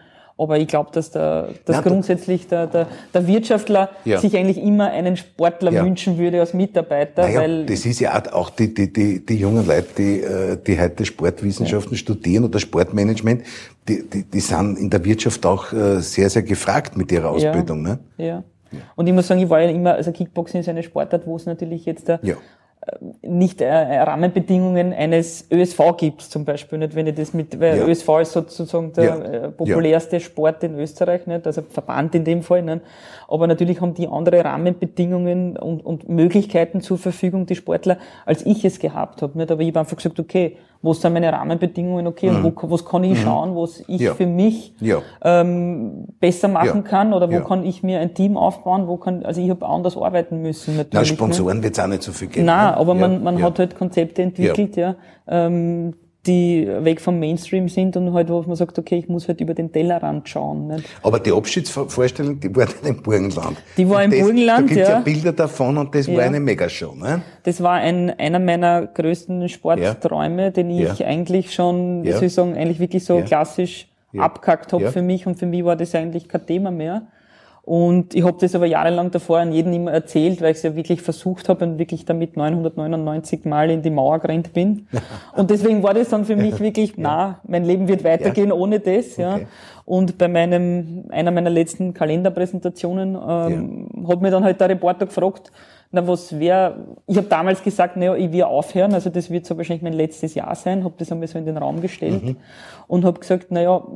Aber 0.42 0.58
ich 0.58 0.66
glaube, 0.66 0.90
dass, 0.92 1.12
der, 1.12 1.50
dass 1.64 1.76
Nein, 1.76 1.84
grundsätzlich 1.84 2.48
der, 2.48 2.66
der, 2.66 2.88
der 3.14 3.26
Wirtschaftler 3.28 3.90
ja. 4.04 4.18
sich 4.18 4.36
eigentlich 4.36 4.58
immer 4.58 4.90
einen 4.90 5.16
Sportler 5.16 5.70
ja. 5.70 5.84
wünschen 5.84 6.18
würde 6.18 6.40
als 6.40 6.52
Mitarbeiter. 6.52 7.22
Naja, 7.22 7.40
weil 7.40 7.66
das 7.66 7.86
ist 7.86 8.00
ja 8.00 8.20
auch 8.32 8.50
die, 8.50 8.74
die, 8.74 8.92
die, 8.92 9.24
die 9.24 9.36
jungen 9.36 9.64
Leute, 9.64 9.88
die, 9.96 10.20
äh, 10.20 10.56
die 10.56 10.80
heute 10.80 11.06
Sportwissenschaften 11.06 11.92
ja. 11.92 11.98
studieren 11.98 12.44
oder 12.44 12.58
Sportmanagement, 12.58 13.44
die, 13.88 14.02
die, 14.08 14.24
die 14.24 14.40
sind 14.40 14.78
in 14.78 14.90
der 14.90 15.04
Wirtschaft 15.04 15.46
auch 15.46 15.72
äh, 15.72 16.00
sehr, 16.00 16.28
sehr 16.28 16.42
gefragt 16.42 16.96
mit 16.96 17.12
ihrer 17.12 17.30
Ausbildung. 17.30 17.82
Ne? 17.82 18.00
Ja. 18.18 18.42
Und 18.96 19.06
ich 19.06 19.12
muss 19.12 19.28
sagen, 19.28 19.40
ich 19.40 19.48
war 19.48 19.60
ja 19.60 19.70
immer, 19.70 19.94
also 19.94 20.10
Kickboxing 20.10 20.60
ist 20.60 20.68
eine 20.68 20.82
Sportart, 20.82 21.24
wo 21.24 21.36
es 21.36 21.46
natürlich 21.46 21.84
jetzt 21.84 22.08
der, 22.08 22.18
ja 22.22 22.34
nicht 23.22 23.60
äh, 23.60 24.00
Rahmenbedingungen 24.00 24.92
eines 24.92 25.46
ÖSV 25.50 25.96
gibt, 25.96 26.22
zum 26.22 26.44
Beispiel 26.44 26.78
nicht, 26.78 26.94
wenn 26.94 27.06
ich 27.06 27.14
das 27.14 27.32
mit, 27.32 27.60
weil 27.60 27.78
ja. 27.78 27.86
ÖSV 27.86 28.08
ist 28.20 28.32
sozusagen 28.32 28.92
der 28.92 29.04
ja. 29.04 29.18
Äh, 29.18 29.48
populärste 29.50 30.16
ja. 30.16 30.20
Sport 30.20 30.64
in 30.64 30.78
Österreich, 30.78 31.26
nicht, 31.26 31.46
also 31.46 31.62
Verband 31.62 32.14
in 32.14 32.24
dem 32.24 32.42
Fall, 32.42 32.62
nicht, 32.62 32.80
aber 33.28 33.46
natürlich 33.46 33.80
haben 33.80 33.94
die 33.94 34.08
andere 34.08 34.44
Rahmenbedingungen 34.44 35.56
und, 35.56 35.84
und 35.84 36.08
Möglichkeiten 36.08 36.80
zur 36.80 36.98
Verfügung, 36.98 37.46
die 37.46 37.54
Sportler, 37.54 37.98
als 38.26 38.44
ich 38.44 38.64
es 38.64 38.80
gehabt 38.80 39.22
habe, 39.22 39.38
nicht, 39.38 39.50
aber 39.50 39.60
ich 39.60 39.68
habe 39.68 39.80
einfach 39.80 39.96
gesagt, 39.96 40.18
okay, 40.18 40.56
wo 40.82 40.92
sind 40.92 41.12
meine 41.12 41.32
Rahmenbedingungen, 41.32 42.08
okay, 42.08 42.28
mhm. 42.28 42.44
und 42.44 42.62
wo, 42.62 42.70
was 42.70 42.84
kann 42.84 43.04
ich 43.04 43.12
mhm. 43.12 43.22
schauen, 43.22 43.56
was 43.56 43.84
ich 43.86 44.10
für 44.10 44.26
mich 44.26 44.74
ähm, 45.22 46.08
besser 46.18 46.48
machen 46.48 46.82
kann 46.82 47.12
oder 47.14 47.30
wo 47.30 47.40
kann 47.44 47.64
ich 47.64 47.84
mir 47.84 48.00
ein 48.00 48.14
Team 48.14 48.36
aufbauen, 48.36 48.88
wo 48.88 48.96
kann, 48.96 49.24
also 49.24 49.40
ich 49.40 49.48
habe 49.48 49.64
anders 49.64 49.96
arbeiten 49.96 50.42
müssen. 50.42 50.76
Natürlich, 50.76 50.92
Na, 50.92 51.04
Sponsoren 51.04 51.62
wird 51.62 51.78
es 51.78 51.84
auch 51.84 51.86
nicht 51.86 52.02
so 52.02 52.10
viel 52.10 52.28
geben. 52.28 52.46
Nein, 52.46 52.71
aber 52.74 52.94
man, 52.94 53.22
man 53.22 53.42
hat 53.42 53.58
halt 53.58 53.76
Konzepte 53.76 54.22
entwickelt, 54.22 54.76
ja, 54.76 54.96
ähm, 55.28 55.94
die 56.26 56.68
weg 56.68 57.00
vom 57.00 57.18
Mainstream 57.18 57.68
sind 57.68 57.96
und 57.96 58.12
halt, 58.12 58.28
wo 58.28 58.40
man 58.42 58.54
sagt, 58.54 58.78
okay, 58.78 58.96
ich 58.96 59.08
muss 59.08 59.26
halt 59.26 59.40
über 59.40 59.54
den 59.54 59.72
Tellerrand 59.72 60.28
schauen. 60.28 60.68
Nicht? 60.68 60.84
Aber 61.02 61.18
die 61.18 61.32
Abschiedsvorstellung, 61.32 62.38
die 62.38 62.54
war 62.54 62.66
dann 62.66 62.96
im 62.96 63.02
Burgenland. 63.02 63.58
Die 63.76 63.88
war 63.88 63.98
und 63.98 64.04
im 64.04 64.10
das, 64.12 64.20
Burgenland, 64.20 64.70
da 64.70 64.74
gibt's 64.74 64.88
ja. 64.88 64.94
ja 64.98 65.00
Bilder 65.00 65.32
davon 65.32 65.78
und 65.78 65.94
das 65.94 66.06
ja. 66.06 66.16
war 66.16 66.22
eine 66.22 66.38
Megashow. 66.38 66.94
Ne? 66.94 67.22
Das 67.42 67.60
war 67.60 67.72
ein, 67.72 68.16
einer 68.20 68.38
meiner 68.38 68.86
größten 68.86 69.48
Sportträume, 69.48 70.44
ja. 70.44 70.50
den 70.50 70.70
ich 70.70 71.00
ja. 71.00 71.06
eigentlich 71.06 71.52
schon, 71.52 72.04
wie 72.04 72.12
soll 72.12 72.24
ich 72.24 72.34
sagen, 72.34 72.56
eigentlich 72.56 72.78
wirklich 72.78 73.04
so 73.04 73.20
klassisch 73.22 73.88
abkackt 74.16 74.72
habe 74.72 74.92
für 74.92 75.02
mich 75.02 75.26
und 75.26 75.38
für 75.38 75.46
mich 75.46 75.64
war 75.64 75.74
das 75.74 75.94
eigentlich 75.94 76.28
kein 76.28 76.46
Thema 76.46 76.70
mehr. 76.70 77.08
Und 77.64 78.14
ich 78.14 78.24
habe 78.24 78.36
das 78.40 78.56
aber 78.56 78.66
jahrelang 78.66 79.12
davor 79.12 79.38
an 79.38 79.52
jeden 79.52 79.72
immer 79.72 79.92
erzählt, 79.92 80.40
weil 80.40 80.50
ich 80.50 80.56
es 80.56 80.62
ja 80.64 80.74
wirklich 80.74 81.00
versucht 81.00 81.48
habe 81.48 81.64
und 81.64 81.78
wirklich 81.78 82.04
damit 82.04 82.36
999 82.36 83.44
Mal 83.44 83.70
in 83.70 83.82
die 83.82 83.90
Mauer 83.90 84.18
gerannt 84.18 84.52
bin. 84.52 84.88
Und 85.36 85.48
deswegen 85.50 85.80
war 85.82 85.94
das 85.94 86.08
dann 86.08 86.24
für 86.24 86.34
mich 86.34 86.58
wirklich, 86.58 86.94
na, 86.96 87.40
mein 87.46 87.64
Leben 87.64 87.86
wird 87.86 88.02
weitergehen 88.02 88.48
ja. 88.48 88.54
ohne 88.54 88.80
das. 88.80 89.16
Ja. 89.16 89.36
Okay. 89.36 89.46
Und 89.84 90.18
bei 90.18 90.26
meinem 90.26 91.04
einer 91.10 91.30
meiner 91.30 91.50
letzten 91.50 91.94
Kalenderpräsentationen 91.94 93.14
ähm, 93.14 93.88
ja. 93.94 94.08
hat 94.08 94.20
mir 94.20 94.30
dann 94.32 94.42
halt 94.42 94.60
der 94.60 94.68
Reporter 94.68 95.06
gefragt, 95.06 95.52
na 95.94 96.06
was 96.08 96.38
wäre, 96.38 96.86
ich 97.06 97.18
habe 97.18 97.28
damals 97.28 97.62
gesagt, 97.62 97.98
naja, 97.98 98.16
ich 98.16 98.32
will 98.32 98.44
aufhören, 98.44 98.94
also 98.94 99.10
das 99.10 99.30
wird 99.30 99.44
so 99.44 99.58
wahrscheinlich 99.58 99.82
mein 99.82 99.92
letztes 99.92 100.34
Jahr 100.34 100.54
sein, 100.54 100.84
habe 100.84 100.94
das 100.96 101.12
einmal 101.12 101.28
so 101.28 101.38
in 101.38 101.44
den 101.44 101.58
Raum 101.58 101.82
gestellt 101.82 102.24
mhm. 102.24 102.36
und 102.88 103.04
habe 103.04 103.20
gesagt, 103.20 103.50
naja, 103.50 103.86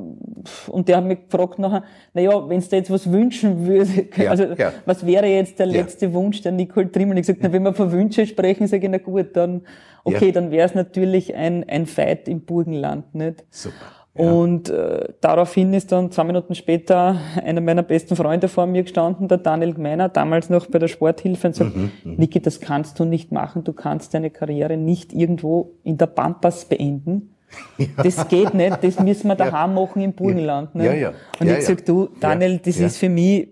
und 0.69 0.89
der 0.89 0.99
hat 0.99 1.05
mich 1.05 1.21
gefragt 1.27 1.59
nachher, 1.59 1.85
naja, 2.13 2.49
wenn 2.51 2.61
du 2.61 2.67
dir 2.67 2.77
jetzt 2.77 2.91
was 2.91 3.11
wünschen 3.11 3.67
würde, 3.67 4.09
ja, 4.23 4.31
also 4.31 4.45
ja. 4.45 4.75
was 4.85 5.07
wäre 5.07 5.27
jetzt 5.27 5.59
der 5.59 5.67
letzte 5.67 6.07
ja. 6.07 6.13
Wunsch 6.13 6.43
der 6.43 6.53
Nicole 6.53 6.93
Trimmel? 6.93 7.17
Ich 7.17 7.27
gesagt, 7.27 7.41
na, 7.43 7.51
wenn 7.51 7.63
wir 7.63 7.73
von 7.73 7.91
Wünsche 7.91 8.27
sprechen, 8.27 8.67
sage 8.67 8.85
ich, 8.85 8.93
na 8.93 8.99
gut, 8.99 9.35
dann, 9.35 9.63
okay, 10.05 10.33
dann 10.33 10.51
wäre 10.51 10.67
es 10.67 10.75
natürlich 10.75 11.35
ein, 11.35 11.67
ein 11.67 11.87
Fight 11.87 12.29
im 12.29 12.43
Burgenland, 12.43 13.15
nicht? 13.15 13.43
Super. 13.51 13.75
Und 14.17 14.71
äh, 14.71 15.09
daraufhin 15.21 15.73
ist 15.75 15.93
dann 15.93 16.11
zwei 16.11 16.25
Minuten 16.25 16.55
später 16.55 17.21
einer 17.45 17.61
meiner 17.61 17.83
besten 17.83 18.17
Freunde 18.17 18.49
vor 18.49 18.67
mir 18.67 18.83
gestanden, 18.83 19.29
der 19.29 19.39
Daniel 19.39 19.75
Gmeiner, 19.75 20.09
damals 20.09 20.49
noch 20.49 20.67
bei 20.67 20.79
der 20.79 20.89
Sporthilfe, 20.89 21.49
und 21.49 21.57
sagt, 21.57 21.77
mhm, 21.77 21.91
mhm, 22.05 22.15
Niki, 22.17 22.41
das 22.41 22.61
kannst 22.61 22.99
du 22.99 23.05
nicht 23.05 23.33
machen, 23.33 23.65
du 23.65 23.73
kannst 23.73 24.15
deine 24.15 24.31
Karriere 24.31 24.77
nicht 24.77 25.13
irgendwo 25.13 25.73
in 25.85 25.99
der 25.99 26.07
Pampas 26.07 26.65
beenden. 26.65 27.35
Ja. 27.79 27.87
Das 28.03 28.29
geht 28.29 28.55
nicht, 28.55 28.83
das 28.83 28.99
müssen 29.01 29.29
wir 29.29 29.35
daheim 29.37 29.75
ja. 29.77 29.81
machen 29.81 30.03
im 30.03 30.13
Burgenland. 30.13 30.75
Ne? 30.75 30.87
Ja, 30.87 30.93
ja. 30.93 31.13
Und 31.39 31.49
ich 31.49 31.65
sag, 31.65 31.85
du, 31.85 32.09
Daniel, 32.21 32.59
das 32.59 32.77
ist 32.79 32.99
für 32.99 33.09
mich, 33.09 33.49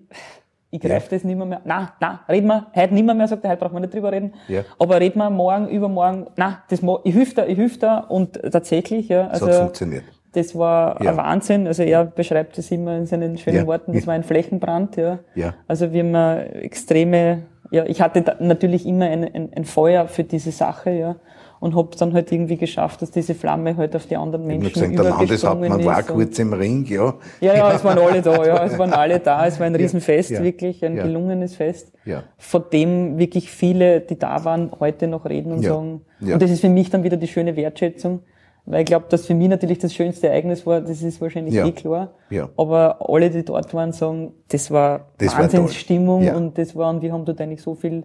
ich 0.71 0.81
greife 0.81 1.11
das 1.11 1.23
nicht 1.23 1.37
mehr 1.37 1.47
mehr. 1.47 1.61
Na, 1.65 1.93
na, 2.01 2.21
reden 2.29 2.49
wir 2.49 2.67
heute 2.75 2.95
nicht 2.95 3.05
mehr, 3.05 3.15
mehr, 3.15 3.29
sagt 3.29 3.45
er, 3.45 3.51
heute 3.51 3.61
brauchen 3.61 3.75
wir 3.75 3.81
nicht 3.81 3.95
drüber 3.95 4.11
reden. 4.11 4.35
Ja. 4.49 4.63
Aber 4.79 4.99
reden 4.99 5.19
wir 5.19 5.31
morgen, 5.31 5.69
übermorgen, 5.69 6.27
na, 6.37 6.65
das, 6.69 6.81
ich 7.05 7.15
hilf 7.15 7.35
da, 7.35 7.47
ich 7.47 7.57
hilf 7.57 7.79
da 7.79 7.99
und 7.99 8.41
tatsächlich, 8.51 9.09
ja. 9.09 9.29
Also, 9.29 9.47
das 9.47 9.57
hat 9.57 9.63
funktioniert. 9.63 10.05
Das 10.35 10.57
war 10.57 11.03
ja. 11.03 11.11
ein 11.11 11.17
Wahnsinn. 11.17 11.67
Also 11.67 11.83
er 11.83 12.05
beschreibt 12.05 12.59
es 12.59 12.71
immer 12.71 12.97
in 12.97 13.07
seinen 13.07 13.39
schönen 13.39 13.59
ja. 13.59 13.67
Worten. 13.67 13.93
Das 13.93 14.07
war 14.07 14.15
ein 14.15 14.25
Flächenbrand, 14.25 14.97
ja. 14.97 15.19
ja. 15.35 15.55
Also 15.67 15.93
wir 15.93 16.05
haben 16.05 16.15
extreme, 16.61 17.43
ja, 17.71 17.85
ich 17.87 18.01
hatte 18.01 18.37
natürlich 18.41 18.87
immer 18.87 19.07
ein, 19.07 19.25
ein, 19.25 19.51
ein 19.55 19.65
Feuer 19.65 20.07
für 20.09 20.25
diese 20.25 20.51
Sache, 20.51 20.91
ja 20.91 21.17
und 21.65 21.75
habe 21.75 21.89
dann 21.99 22.13
halt 22.13 22.31
irgendwie 22.31 22.59
geschafft, 22.59 23.01
dass 23.01 23.11
diese 23.11 23.35
Flamme 23.35 23.75
halt 23.75 23.97
auf 23.97 24.05
die 24.05 24.19
anderen 24.19 24.47
Menschen 24.47 24.71
gesagt, 24.71 24.99
der 24.99 25.05
Landeshauptmann 25.05 25.83
war 25.83 26.03
kurz 26.03 26.39
im 26.39 26.53
Ring, 26.53 26.85
ja. 26.85 27.15
Ja, 27.41 27.57
ja, 27.57 27.73
es 27.73 27.83
waren 27.83 27.99
alle 27.99 28.21
da, 28.21 28.45
ja, 28.45 28.65
es 28.67 28.79
waren 28.79 28.93
alle 28.93 29.19
da, 29.19 29.47
es 29.47 29.59
war 29.59 29.67
ein 29.67 29.75
Riesenfest, 29.75 30.29
ja, 30.29 30.43
wirklich, 30.43 30.85
ein 30.85 30.99
ja. 30.99 31.05
gelungenes 31.05 31.57
Fest, 31.57 31.91
ja. 32.05 32.25
von 32.37 32.65
dem 32.71 33.17
wirklich 33.17 33.51
viele, 33.51 34.03
die 34.03 34.19
da 34.19 34.45
waren, 34.45 34.73
heute 34.79 35.07
noch 35.07 35.25
reden 35.25 35.53
und 35.53 35.63
sagen, 35.63 36.03
und 36.21 36.43
das 36.43 36.51
ist 36.51 36.61
für 36.61 36.69
mich 36.69 36.91
dann 36.91 37.03
wieder 37.03 37.17
die 37.17 37.29
schöne 37.29 37.57
Wertschätzung, 37.57 38.21
Weil 38.67 38.81
ich 38.81 38.87
glaube, 38.87 39.07
dass 39.11 39.27
für 39.27 39.35
mich 39.35 39.49
natürlich 39.49 39.79
das 39.79 39.93
schönste 39.93 40.29
Ereignis 40.29 40.67
war, 40.67 40.81
das 40.81 41.03
ist 41.03 41.21
wahrscheinlich 41.21 41.55
ja. 41.55 41.67
eh 41.67 41.73
klar. 41.73 42.13
Ja. 42.31 42.49
Aber 42.57 43.11
alle, 43.11 43.29
die 43.29 43.45
dort 43.45 43.75
waren, 43.75 43.93
sagen, 43.93 44.33
das 44.49 44.71
war 44.71 45.09
das 45.19 45.37
Wahnsinnsstimmung 45.37 46.23
ja. 46.23 46.37
und 46.37 46.57
das 46.57 46.75
war, 46.75 46.89
und 46.91 47.03
wir 47.03 47.13
haben 47.13 47.27
dort 47.27 47.41
eigentlich 47.41 47.61
so 47.61 47.75
viel 47.75 48.05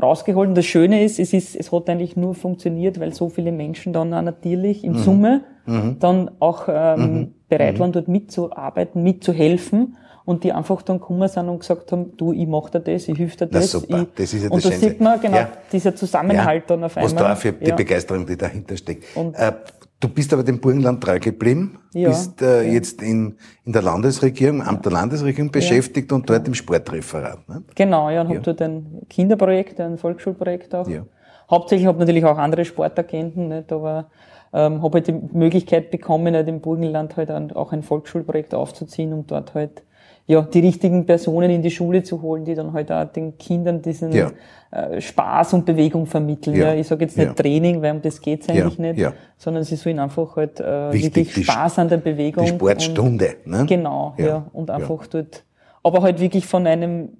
rausgeholt. 0.00 0.50
Und 0.50 0.54
das 0.54 0.66
Schöne 0.66 1.04
ist, 1.04 1.18
es 1.18 1.32
ist, 1.32 1.56
es 1.56 1.72
hat 1.72 1.88
eigentlich 1.88 2.16
nur 2.16 2.34
funktioniert, 2.34 3.00
weil 3.00 3.12
so 3.14 3.28
viele 3.28 3.50
Menschen 3.50 3.92
dann 3.92 4.14
auch 4.14 4.22
natürlich 4.22 4.84
im 4.84 4.92
mhm. 4.92 4.98
Summe 4.98 5.44
mhm. 5.66 5.96
dann 5.98 6.30
auch 6.38 6.68
ähm, 6.68 7.00
mhm. 7.00 7.34
bereit 7.48 7.74
mhm. 7.74 7.78
waren, 7.80 7.92
dort 7.92 8.08
mitzuarbeiten, 8.08 9.02
mitzuhelfen 9.02 9.96
und 10.24 10.44
die 10.44 10.52
einfach 10.52 10.82
dann 10.82 11.00
gekommen 11.00 11.28
sind 11.28 11.48
und 11.48 11.60
gesagt 11.60 11.90
haben, 11.92 12.16
du, 12.16 12.32
ich 12.32 12.46
mach 12.46 12.68
dir 12.70 12.80
das, 12.80 13.08
ich 13.08 13.16
hilf 13.16 13.36
dir 13.36 13.46
das. 13.46 13.70
das 13.70 13.82
super. 13.82 14.02
Ich, 14.02 14.08
das 14.14 14.34
ist 14.34 14.44
ja 14.44 14.50
und 14.50 14.64
da 14.64 14.70
sieht 14.70 15.00
man 15.00 15.20
genau 15.20 15.36
ja. 15.36 15.48
dieser 15.72 15.96
Zusammenhalt 15.96 16.64
ja. 16.68 16.76
dann 16.76 16.84
auf 16.84 16.96
einmal. 16.96 17.12
Was 17.12 17.18
da 17.18 17.34
für 17.36 17.52
die 17.52 17.68
ja. 17.68 17.74
Begeisterung, 17.74 18.26
die 18.26 18.36
dahinter 18.36 18.76
steckt. 18.76 19.16
Und 19.16 19.34
äh, 19.34 19.52
du 20.00 20.08
bist 20.08 20.32
aber 20.32 20.42
dem 20.42 20.60
Burgenland 20.60 21.02
treu 21.02 21.18
geblieben, 21.18 21.78
ja. 21.94 22.08
bist 22.08 22.42
äh, 22.42 22.62
jetzt 22.70 23.02
in, 23.02 23.36
in 23.64 23.72
der 23.72 23.82
Landesregierung, 23.82 24.62
Amt 24.62 24.84
der 24.84 24.92
Landesregierung 24.92 25.50
beschäftigt 25.50 26.12
und 26.12 26.28
dort 26.28 26.46
im 26.46 26.54
Sportreferat. 26.54 27.48
Ne? 27.48 27.62
Genau, 27.74 28.10
ja, 28.10 28.20
und 28.20 28.28
ja. 28.28 28.34
habe 28.34 28.44
dort 28.44 28.62
ein 28.62 29.02
Kinderprojekt, 29.08 29.80
ein 29.80 29.98
Volksschulprojekt 29.98 30.74
auch. 30.74 30.88
Ja. 30.88 31.04
Hauptsächlich 31.50 31.86
habe 31.86 31.98
natürlich 31.98 32.24
auch 32.24 32.38
andere 32.38 32.64
Sportagenten, 32.64 33.48
nicht, 33.48 33.72
aber 33.72 34.10
ähm, 34.52 34.82
habe 34.82 34.98
halt 34.98 35.06
die 35.06 35.12
Möglichkeit 35.32 35.90
bekommen, 35.90 36.34
halt 36.34 36.48
im 36.48 36.60
Burgenland 36.60 37.16
halt 37.16 37.30
auch 37.30 37.72
ein 37.72 37.82
Volksschulprojekt 37.82 38.54
aufzuziehen, 38.54 39.12
um 39.12 39.26
dort 39.26 39.54
halt 39.54 39.82
ja, 40.26 40.42
die 40.42 40.60
richtigen 40.60 41.06
Personen 41.06 41.50
in 41.50 41.62
die 41.62 41.70
Schule 41.70 42.02
zu 42.02 42.20
holen, 42.20 42.44
die 42.44 42.54
dann 42.54 42.72
halt 42.72 42.90
auch 42.90 43.04
den 43.04 43.38
Kindern 43.38 43.80
diesen 43.80 44.12
ja. 44.12 44.32
äh, 44.72 45.00
Spaß 45.00 45.54
und 45.54 45.64
Bewegung 45.64 46.06
vermitteln. 46.06 46.56
Ja. 46.56 46.72
ja. 46.72 46.80
Ich 46.80 46.88
sage 46.88 47.04
jetzt 47.04 47.16
nicht 47.16 47.28
ja. 47.28 47.32
Training, 47.32 47.80
weil 47.80 47.92
um 47.92 48.02
das 48.02 48.20
geht's 48.20 48.48
eigentlich 48.48 48.78
nicht, 48.78 49.00
sondern 49.36 49.62
sie 49.62 49.76
sollen 49.76 50.00
einfach 50.00 50.34
halt 50.36 50.58
äh, 50.58 50.92
Wichtig, 50.92 51.28
wirklich 51.28 51.46
Spaß 51.46 51.78
an 51.78 51.88
der 51.88 51.98
Bewegung. 51.98 52.44
Die 52.44 52.50
Sportstunde. 52.50 53.36
Und, 53.44 53.52
ne? 53.52 53.66
Genau, 53.66 54.14
ja. 54.18 54.46
Und 54.52 54.70
einfach 54.70 55.06
dort, 55.06 55.44
aber 55.84 56.02
halt 56.02 56.18
wirklich 56.18 56.44
von 56.44 56.66
einem 56.66 57.10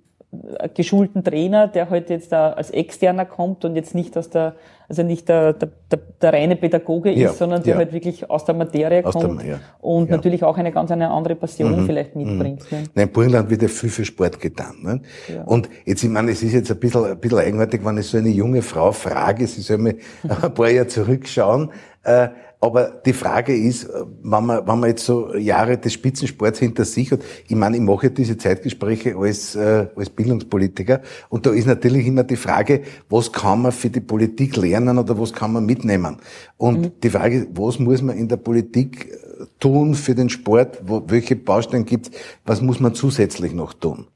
geschulten 0.75 1.25
Trainer, 1.25 1.69
der 1.69 1.91
halt 1.91 2.11
jetzt 2.11 2.33
da 2.33 2.53
als 2.53 2.71
Externer 2.71 3.25
kommt 3.25 3.65
und 3.65 3.77
jetzt 3.77 3.95
nicht 3.95 4.17
aus 4.17 4.31
der, 4.31 4.55
also 4.89 5.03
nicht 5.03 5.29
der, 5.29 5.53
der, 5.53 5.69
der, 5.91 5.99
der 6.21 6.33
reine 6.33 6.57
Pädagoge 6.57 7.13
ist, 7.13 7.21
ja, 7.21 7.33
sondern 7.33 7.63
der 7.63 7.73
ja. 7.73 7.79
halt 7.79 7.93
wirklich 7.93 8.31
aus 8.31 8.45
der 8.45 8.55
Materie 8.55 9.05
aus 9.05 9.15
kommt 9.15 9.43
der, 9.43 9.49
ja, 9.49 9.61
und 9.81 10.11
natürlich 10.11 10.45
auch 10.45 10.57
eine 10.57 10.73
ganz 10.73 10.91
eine 10.91 11.11
andere 11.11 11.35
Passion 11.35 11.83
mhm, 11.83 11.87
vielleicht 11.87 12.15
mhm. 12.15 12.25
mitbringt. 12.25 12.73
Ne? 12.73 12.85
Nein, 12.95 13.07
in 13.07 13.13
Burgenland 13.13 13.51
wird 13.51 13.63
ja 13.63 13.69
viel 13.69 13.91
für 13.91 14.05
Sport 14.05 14.41
getan. 14.41 14.77
Ne? 14.83 15.01
Und 15.47 15.69
jetzt, 15.85 16.03
ich 16.03 16.11
meine, 16.11 16.31
es 16.31 16.43
ist 16.43 16.53
jetzt 16.53 16.71
ein 16.71 16.79
bisschen, 16.79 17.05
ein 17.05 17.19
bisschen 17.19 17.39
eigenartig, 17.39 17.85
wenn 17.85 17.99
ich 17.99 18.07
so 18.07 18.19
eine 18.19 18.29
junge 18.29 18.63
Frau 18.63 18.93
frage, 18.93 19.47
sie 19.47 19.61
soll 19.61 19.79
mir 19.79 19.97
ein 20.43 20.55
paar 20.55 20.71
Jahre 20.71 20.87
zurückschauen, 20.87 21.71
äh, 22.05 22.29
aber 22.67 23.01
die 23.05 23.13
Frage 23.13 23.57
ist, 23.57 23.85
äh, 23.85 24.05
wenn 24.23 24.45
man, 24.45 24.67
wenn 24.67 24.79
man 24.81 24.91
jetzt 24.91 25.05
so 25.05 25.35
Jahre 25.35 25.79
des 25.79 25.93
Spitzensports 25.93 26.59
hinter 26.59 26.85
sich 26.85 27.13
hat, 27.13 27.21
ich 27.47 27.57
meine, 27.57 27.77
ich 27.77 27.83
mache 27.83 28.11
diese 28.11 28.37
Zeitgespräche 28.37 29.17
als, 29.17 29.55
äh, 29.55 29.87
als 29.95 30.11
Bildungspolitiker 30.11 31.01
und 31.29 31.47
da 31.47 31.51
ist 31.51 31.67
natürlich 31.67 32.07
immer 32.07 32.25
die 32.25 32.37
Frage, 32.37 32.83
was 33.09 33.33
kann 33.33 33.63
man 33.63 33.73
für 33.73 33.91
die 33.91 34.01
Politik 34.01 34.57
lernen 34.57 34.99
oder 34.99 35.19
was 35.19 35.33
kann 35.33 35.53
man 35.53 35.65
mitnehmen? 35.65 36.19
Und 36.57 36.81
mhm. 36.81 36.93
die 37.03 37.11
Frage 37.11 37.39
ist, 37.39 37.49
was 37.53 37.79
muss 37.79 38.03
man 38.03 38.17
in 38.17 38.29
der 38.29 38.37
Politik 38.37 39.13
äh, 39.13 39.45
tun 39.61 39.95
für 39.95 40.15
den 40.15 40.29
Sport? 40.29 40.81
Wo, 40.85 41.03
welche 41.07 41.37
Baustellen 41.37 41.85
gibt 41.85 42.11
Was 42.45 42.61
muss 42.61 42.81
man 42.81 42.95
zusätzlich 42.95 43.53
noch 43.53 43.73
tun? 43.73 44.07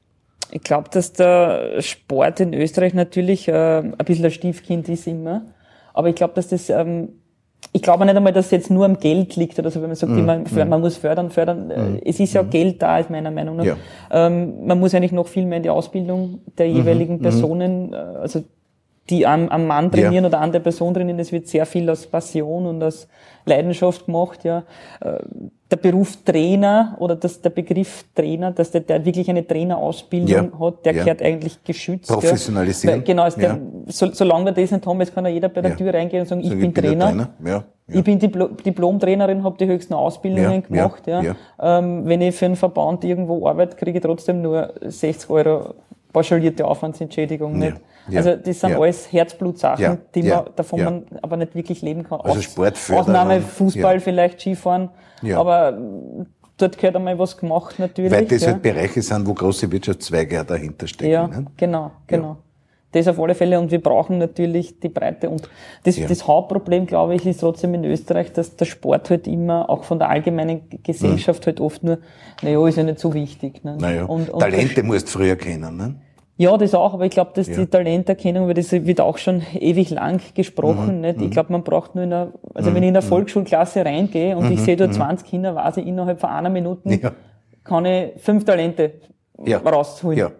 Ich 0.51 0.63
glaube, 0.63 0.89
dass 0.91 1.13
der 1.13 1.81
Sport 1.81 2.41
in 2.41 2.53
Österreich 2.53 2.93
natürlich 2.93 3.47
äh, 3.47 3.53
ein 3.53 3.95
bisschen 4.05 4.25
ein 4.25 4.31
Stiefkind 4.31 4.89
ist 4.89 5.07
immer. 5.07 5.45
Aber 5.93 6.09
ich 6.09 6.15
glaube, 6.15 6.33
dass 6.33 6.49
das 6.49 6.69
ähm, 6.69 7.20
ich 7.73 7.81
glaube 7.81 8.05
nicht 8.05 8.15
einmal, 8.15 8.33
dass 8.33 8.45
es 8.45 8.51
jetzt 8.51 8.69
nur 8.69 8.85
am 8.85 8.99
Geld 8.99 9.35
liegt 9.37 9.57
oder 9.57 9.71
so, 9.71 9.81
wenn 9.81 9.89
man 9.89 9.95
sagt, 9.95 10.11
mm, 10.11 10.25
man, 10.25 10.43
mm. 10.43 10.69
man 10.69 10.81
muss 10.81 10.97
fördern, 10.97 11.29
fördern. 11.29 11.67
Mm. 11.67 11.99
Es 12.03 12.19
ist 12.19 12.33
ja 12.33 12.43
mm. 12.43 12.49
Geld 12.49 12.81
da, 12.81 12.99
ist 12.99 13.09
meiner 13.09 13.31
Meinung 13.31 13.55
nach. 13.55 13.65
Ja. 13.65 13.77
Ähm, 14.11 14.65
man 14.65 14.79
muss 14.79 14.93
eigentlich 14.93 15.13
noch 15.13 15.27
viel 15.27 15.45
mehr 15.45 15.57
in 15.57 15.63
die 15.63 15.69
Ausbildung 15.69 16.39
der 16.57 16.67
mhm, 16.67 16.75
jeweiligen 16.75 17.15
mhm. 17.15 17.21
Personen, 17.21 17.93
äh, 17.93 17.95
also 17.95 18.43
die 19.09 19.25
am, 19.25 19.49
am 19.49 19.67
Mann 19.67 19.91
trainieren 19.91 20.23
ja. 20.23 20.27
oder 20.27 20.39
an 20.39 20.51
der 20.51 20.59
Person 20.59 20.93
trainieren. 20.93 21.19
Es 21.19 21.31
wird 21.31 21.47
sehr 21.47 21.65
viel 21.65 21.89
aus 21.89 22.05
Passion 22.05 22.65
und 22.65 22.83
aus 22.83 23.07
Leidenschaft 23.45 24.05
gemacht, 24.05 24.43
ja. 24.43 24.63
Äh, 25.01 25.19
der 25.69 25.77
Beruf 25.77 26.17
Trainer 26.25 26.97
oder 26.99 27.15
das, 27.15 27.41
der 27.41 27.49
Begriff 27.49 28.03
Trainer, 28.13 28.51
dass 28.51 28.71
der, 28.71 28.81
der 28.81 29.03
wirklich 29.05 29.29
eine 29.29 29.47
Trainerausbildung 29.47 30.51
ja. 30.51 30.59
hat, 30.59 30.85
der 30.85 30.93
ja. 30.93 31.03
gehört 31.03 31.21
eigentlich 31.21 31.63
geschützt. 31.63 32.11
Professionalisieren. 32.11 32.97
Weil, 32.97 33.03
genau, 33.03 33.29
der, 33.29 33.57
so, 33.87 34.11
solange 34.11 34.45
wir 34.45 34.51
das 34.51 34.71
nicht 34.71 34.85
haben, 34.85 34.99
jetzt 34.99 35.15
kann 35.15 35.25
ja 35.25 35.31
jeder 35.31 35.47
bei 35.49 35.61
der 35.61 35.77
Tür 35.77 35.93
reingehen 35.93 36.21
und 36.21 36.27
sagen, 36.27 36.43
so, 36.43 36.53
ich, 36.53 36.59
bin 36.59 36.73
Trainer. 36.73 37.07
Trainer. 37.07 37.29
Ja. 37.45 37.63
Ich 37.87 38.03
bin 38.03 38.19
Dipl 38.19 38.49
Diplom-Trainerin, 38.65 39.43
habe 39.43 39.57
die 39.57 39.65
höchsten 39.65 39.93
Ausbildungen 39.93 40.63
gemacht. 40.63 41.07
Ja, 41.07 41.35
ähm, 41.59 42.05
wenn 42.05 42.21
ich 42.21 42.35
für 42.35 42.45
einen 42.45 42.55
Verband 42.55 43.03
irgendwo 43.03 43.47
arbeite, 43.47 43.75
kriege 43.75 43.97
ich 43.97 44.03
trotzdem 44.03 44.41
nur 44.41 44.73
60 44.81 45.29
Euro 45.29 45.73
pauschalierte 46.11 46.65
Aufwandsentschädigung. 46.65 47.57
Nicht? 47.57 47.77
Ja. 48.09 48.19
Also 48.19 48.35
das 48.35 48.59
sind 48.59 48.71
ja. 48.71 48.79
alles 48.79 49.11
Herzblutsachen, 49.11 49.83
ja. 49.83 49.97
die 50.15 50.23
man, 50.23 50.45
davon 50.55 50.83
man 50.83 51.05
aber 51.21 51.37
nicht 51.37 51.55
wirklich 51.55 51.81
leben 51.81 52.03
kann. 52.03 52.21
Also 52.21 52.41
Sportförderung. 52.41 53.09
Ausnahme 53.09 53.41
Fußball 53.41 53.99
vielleicht, 53.99 54.41
Skifahren. 54.41 54.89
Aber 55.33 55.77
dort 56.57 56.77
gehört 56.77 56.95
einmal 56.95 57.17
was 57.17 57.37
gemacht 57.37 57.79
natürlich. 57.79 58.11
Weil 58.11 58.25
das 58.25 58.45
halt 58.45 58.61
Bereiche 58.61 59.01
sind, 59.01 59.25
wo 59.27 59.33
große 59.33 59.71
Wirtschaftszweige 59.71 60.43
dahinter 60.43 60.87
stecken. 60.87 61.11
Ja, 61.11 61.27
ne? 61.27 61.45
genau, 61.57 61.91
genau. 62.07 62.37
Das 62.91 63.07
auf 63.07 63.19
alle 63.19 63.35
Fälle. 63.35 63.59
Und 63.59 63.71
wir 63.71 63.81
brauchen 63.81 64.17
natürlich 64.17 64.79
die 64.79 64.89
Breite. 64.89 65.29
Und 65.29 65.49
das, 65.83 65.97
ja. 65.97 66.07
das 66.07 66.27
Hauptproblem, 66.27 66.85
glaube 66.85 67.15
ich, 67.15 67.25
ist 67.25 67.39
trotzdem 67.39 67.73
in 67.73 67.85
Österreich, 67.85 68.33
dass 68.33 68.55
der 68.55 68.65
Sport 68.65 69.09
halt 69.09 69.27
immer, 69.27 69.69
auch 69.69 69.83
von 69.83 69.99
der 69.99 70.09
allgemeinen 70.09 70.61
Gesellschaft, 70.83 71.43
mhm. 71.43 71.45
halt 71.45 71.61
oft 71.61 71.83
nur, 71.83 71.99
naja, 72.41 72.67
ist 72.67 72.77
ja 72.77 72.83
nicht 72.83 72.99
so 72.99 73.13
wichtig. 73.13 73.63
Ne? 73.63 73.77
Naja, 73.79 74.05
und, 74.05 74.29
und 74.29 74.39
Talente 74.39 74.83
musst 74.83 75.07
du 75.07 75.19
früher 75.19 75.35
kennen. 75.35 75.77
Ne? 75.77 75.95
Ja, 76.41 76.57
das 76.57 76.73
auch, 76.73 76.95
aber 76.95 77.05
ich 77.05 77.11
glaube, 77.11 77.31
dass 77.35 77.47
ja. 77.47 77.55
die 77.55 77.67
Talenterkennung, 77.67 78.47
weil 78.47 78.55
das 78.55 78.71
wird 78.71 78.99
auch 78.99 79.19
schon 79.19 79.43
ewig 79.53 79.91
lang 79.91 80.19
gesprochen, 80.33 80.95
mhm. 80.95 81.01
nicht? 81.01 81.17
Ich 81.17 81.27
mhm. 81.27 81.29
glaube, 81.29 81.51
man 81.51 81.63
braucht 81.63 81.93
nur 81.93 82.03
in 82.03 82.11
einer, 82.11 82.33
also 82.55 82.71
mhm. 82.71 82.75
wenn 82.75 82.83
ich 82.83 82.89
in 82.89 82.95
eine 82.95 83.05
mhm. 83.05 83.09
Volksschulklasse 83.09 83.85
reingehe 83.85 84.35
und 84.35 84.47
mhm. 84.47 84.53
ich 84.53 84.61
sehe 84.61 84.75
da 84.75 84.89
20 84.89 85.27
Kinder, 85.27 85.53
weiß 85.53 85.77
ich 85.77 85.85
innerhalb 85.85 86.19
von 86.19 86.31
einer 86.31 86.49
Minute, 86.49 86.89
ja. 86.95 87.11
kann 87.63 87.85
ich 87.85 88.13
fünf 88.17 88.43
Talente 88.43 88.93
rausholen. 89.47 90.31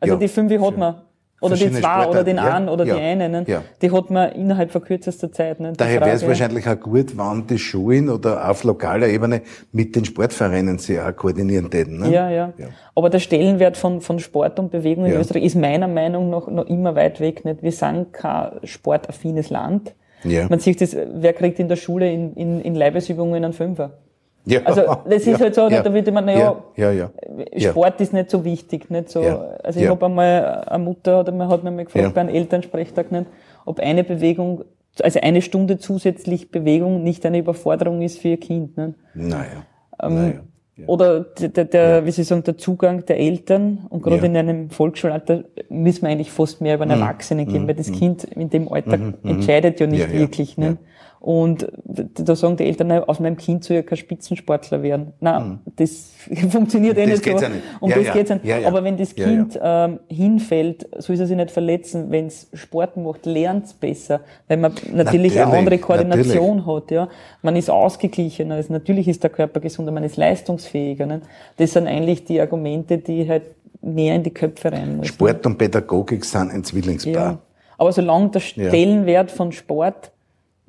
Also 0.00 0.16
die 0.16 0.26
fünf 0.26 0.52
hat 0.60 0.76
man 0.76 0.96
oder 1.40 1.56
die 1.56 1.70
zwei 1.70 2.06
oder 2.06 2.24
den 2.24 2.38
einen 2.38 2.68
oder 2.68 2.84
ja, 2.84 2.94
die 2.94 3.00
einen, 3.00 3.32
ne? 3.32 3.44
ja. 3.46 3.62
die 3.82 3.90
hat 3.90 4.10
man 4.10 4.32
innerhalb 4.32 4.70
von 4.70 4.82
kürzester 4.82 5.30
Zeit. 5.30 5.60
Ne? 5.60 5.74
Daher 5.76 6.00
wäre 6.00 6.16
es 6.16 6.26
wahrscheinlich 6.26 6.66
auch 6.66 6.78
gut, 6.78 7.16
wenn 7.18 7.46
die 7.46 7.58
Schulen 7.58 8.08
oder 8.08 8.48
auf 8.48 8.64
lokaler 8.64 9.08
Ebene 9.08 9.42
mit 9.72 9.94
den 9.94 10.04
Sportvereinen 10.04 10.78
sich 10.78 10.98
auch 11.00 11.14
koordinieren 11.14 11.70
täten. 11.70 11.98
Ne? 11.98 12.10
Ja, 12.10 12.30
ja, 12.30 12.52
ja. 12.56 12.68
Aber 12.94 13.10
der 13.10 13.18
Stellenwert 13.18 13.76
von, 13.76 14.00
von 14.00 14.18
Sport 14.18 14.58
und 14.58 14.70
Bewegung 14.70 15.04
in 15.06 15.12
Österreich 15.12 15.44
ist 15.44 15.56
meiner 15.56 15.88
Meinung 15.88 16.30
nach 16.30 16.46
noch 16.48 16.66
immer 16.66 16.94
weit 16.94 17.20
weg. 17.20 17.44
Nicht? 17.44 17.62
Wir 17.62 17.72
sind 17.72 18.12
kein 18.12 18.52
sportaffines 18.62 19.50
Land. 19.50 19.94
Ja. 20.22 20.48
Man 20.48 20.58
sieht 20.58 20.80
das, 20.80 20.96
wer 20.96 21.32
kriegt 21.34 21.58
in 21.58 21.68
der 21.68 21.76
Schule 21.76 22.10
in, 22.10 22.34
in, 22.34 22.60
in 22.62 22.74
Leibesübungen 22.74 23.44
einen 23.44 23.52
Fünfer? 23.52 23.98
Ja, 24.46 24.60
also 24.64 24.82
das 25.08 25.22
ist 25.22 25.26
ja, 25.26 25.38
halt 25.40 25.54
so, 25.54 25.68
ja, 25.68 25.82
da 25.82 25.92
wird 25.92 26.06
immer, 26.06 26.20
naja, 26.20 26.62
ja, 26.76 26.90
ja, 26.92 27.10
ja, 27.52 27.70
Sport 27.70 28.00
ist 28.02 28.12
nicht 28.12 28.30
so 28.30 28.44
wichtig, 28.44 28.90
nicht 28.90 29.08
so. 29.08 29.20
Also 29.20 29.80
ich 29.80 29.86
ja. 29.86 29.90
habe 29.90 30.04
einmal 30.04 30.64
eine 30.66 30.84
Mutter 30.84 31.20
oder 31.20 31.32
man 31.32 31.48
hat 31.48 31.64
mir 31.64 31.70
mal 31.70 31.84
gefragt 31.84 32.14
bei 32.14 32.20
einem 32.20 32.34
Elternsprechtag 32.34 33.10
nicht, 33.10 33.26
ob 33.64 33.80
eine 33.80 34.04
Bewegung, 34.04 34.64
also 35.02 35.18
eine 35.20 35.40
Stunde 35.40 35.78
zusätzlich 35.78 36.50
Bewegung 36.50 37.02
nicht 37.02 37.24
eine 37.24 37.38
Überforderung 37.38 38.02
ist 38.02 38.18
für 38.18 38.28
ihr 38.28 38.40
Kind. 38.40 38.76
Nicht? 38.76 38.98
Naja. 39.14 39.64
Ähm, 40.02 40.14
naja. 40.14 40.40
Ja. 40.76 40.88
Oder 40.88 41.20
der, 41.20 41.64
der 41.64 42.04
wie 42.04 42.10
Sie 42.10 42.24
sagen, 42.24 42.42
der 42.42 42.58
Zugang 42.58 43.06
der 43.06 43.20
Eltern 43.20 43.86
und 43.90 44.02
gerade 44.02 44.16
ja. 44.16 44.24
in 44.24 44.36
einem 44.36 44.70
Volksschulalter 44.70 45.44
müssen 45.68 46.02
wir 46.02 46.08
eigentlich 46.08 46.32
fast 46.32 46.60
mehr 46.60 46.74
über 46.74 46.82
einen 46.82 46.96
mhm. 46.96 47.02
Erwachsenen 47.02 47.46
gehen, 47.46 47.62
mhm. 47.62 47.68
weil 47.68 47.76
das 47.76 47.90
mhm. 47.90 47.94
Kind 47.94 48.24
in 48.24 48.50
dem 48.50 48.70
Alter 48.70 48.96
mhm. 48.96 49.14
entscheidet 49.22 49.78
ja 49.78 49.86
nicht 49.86 50.12
wirklich. 50.12 50.58
Ne? 50.58 50.78
Und 51.24 51.66
da 51.94 52.36
sagen 52.36 52.58
die 52.58 52.64
Eltern, 52.64 52.92
aus 52.92 53.18
meinem 53.18 53.38
Kind 53.38 53.64
soll 53.64 53.76
ja 53.76 53.82
kein 53.82 53.96
Spitzensportler 53.96 54.82
werden. 54.82 55.14
Nein, 55.20 55.42
mhm. 55.42 55.58
das 55.76 56.12
funktioniert 56.50 56.98
eh 56.98 57.06
nicht 57.06 57.24
so. 57.24 57.30
Ja 57.30 57.48
nicht. 57.48 57.62
Um 57.80 57.88
ja, 57.88 57.96
das 57.96 58.06
ja. 58.08 58.12
geht's 58.12 58.28
ja 58.28 58.34
nicht. 58.34 58.44
Ja, 58.44 58.68
Aber 58.68 58.84
wenn 58.84 58.98
das 58.98 59.14
Kind 59.14 59.58
ähm, 59.62 60.00
hinfällt, 60.08 60.86
soll 60.98 61.16
es 61.16 61.26
sich 61.26 61.34
nicht 61.34 61.50
verletzen. 61.50 62.10
Wenn 62.10 62.26
es 62.26 62.48
Sport 62.52 62.98
macht, 62.98 63.24
lernt 63.24 63.64
es 63.64 63.72
besser. 63.72 64.20
Weil 64.48 64.58
man 64.58 64.72
natürlich, 64.72 64.96
natürlich 64.96 65.40
eine 65.40 65.56
andere 65.56 65.78
Koordination 65.78 66.58
natürlich. 66.58 66.82
hat. 66.82 66.90
Ja, 66.90 67.08
Man 67.40 67.56
ist 67.56 67.70
ausgeglichener. 67.70 68.56
Also 68.56 68.74
natürlich 68.74 69.08
ist 69.08 69.22
der 69.22 69.30
Körper 69.30 69.60
gesunder, 69.60 69.92
man 69.92 70.04
ist 70.04 70.18
leistungsfähiger. 70.18 71.06
Ne? 71.06 71.22
Das 71.56 71.72
sind 71.72 71.86
eigentlich 71.86 72.26
die 72.26 72.38
Argumente, 72.38 72.98
die 72.98 73.26
halt 73.26 73.44
mehr 73.80 74.16
in 74.16 74.24
die 74.24 74.34
Köpfe 74.34 74.70
rein 74.70 74.98
müssen. 74.98 75.14
Sport 75.14 75.46
und 75.46 75.56
Pädagogik 75.56 76.22
sind 76.22 76.50
ein 76.50 76.62
Zwillingspaar. 76.64 77.38
Aber 77.78 77.92
solange 77.92 78.28
der 78.28 78.40
Stellenwert 78.40 79.30
von 79.30 79.52
Sport 79.52 80.10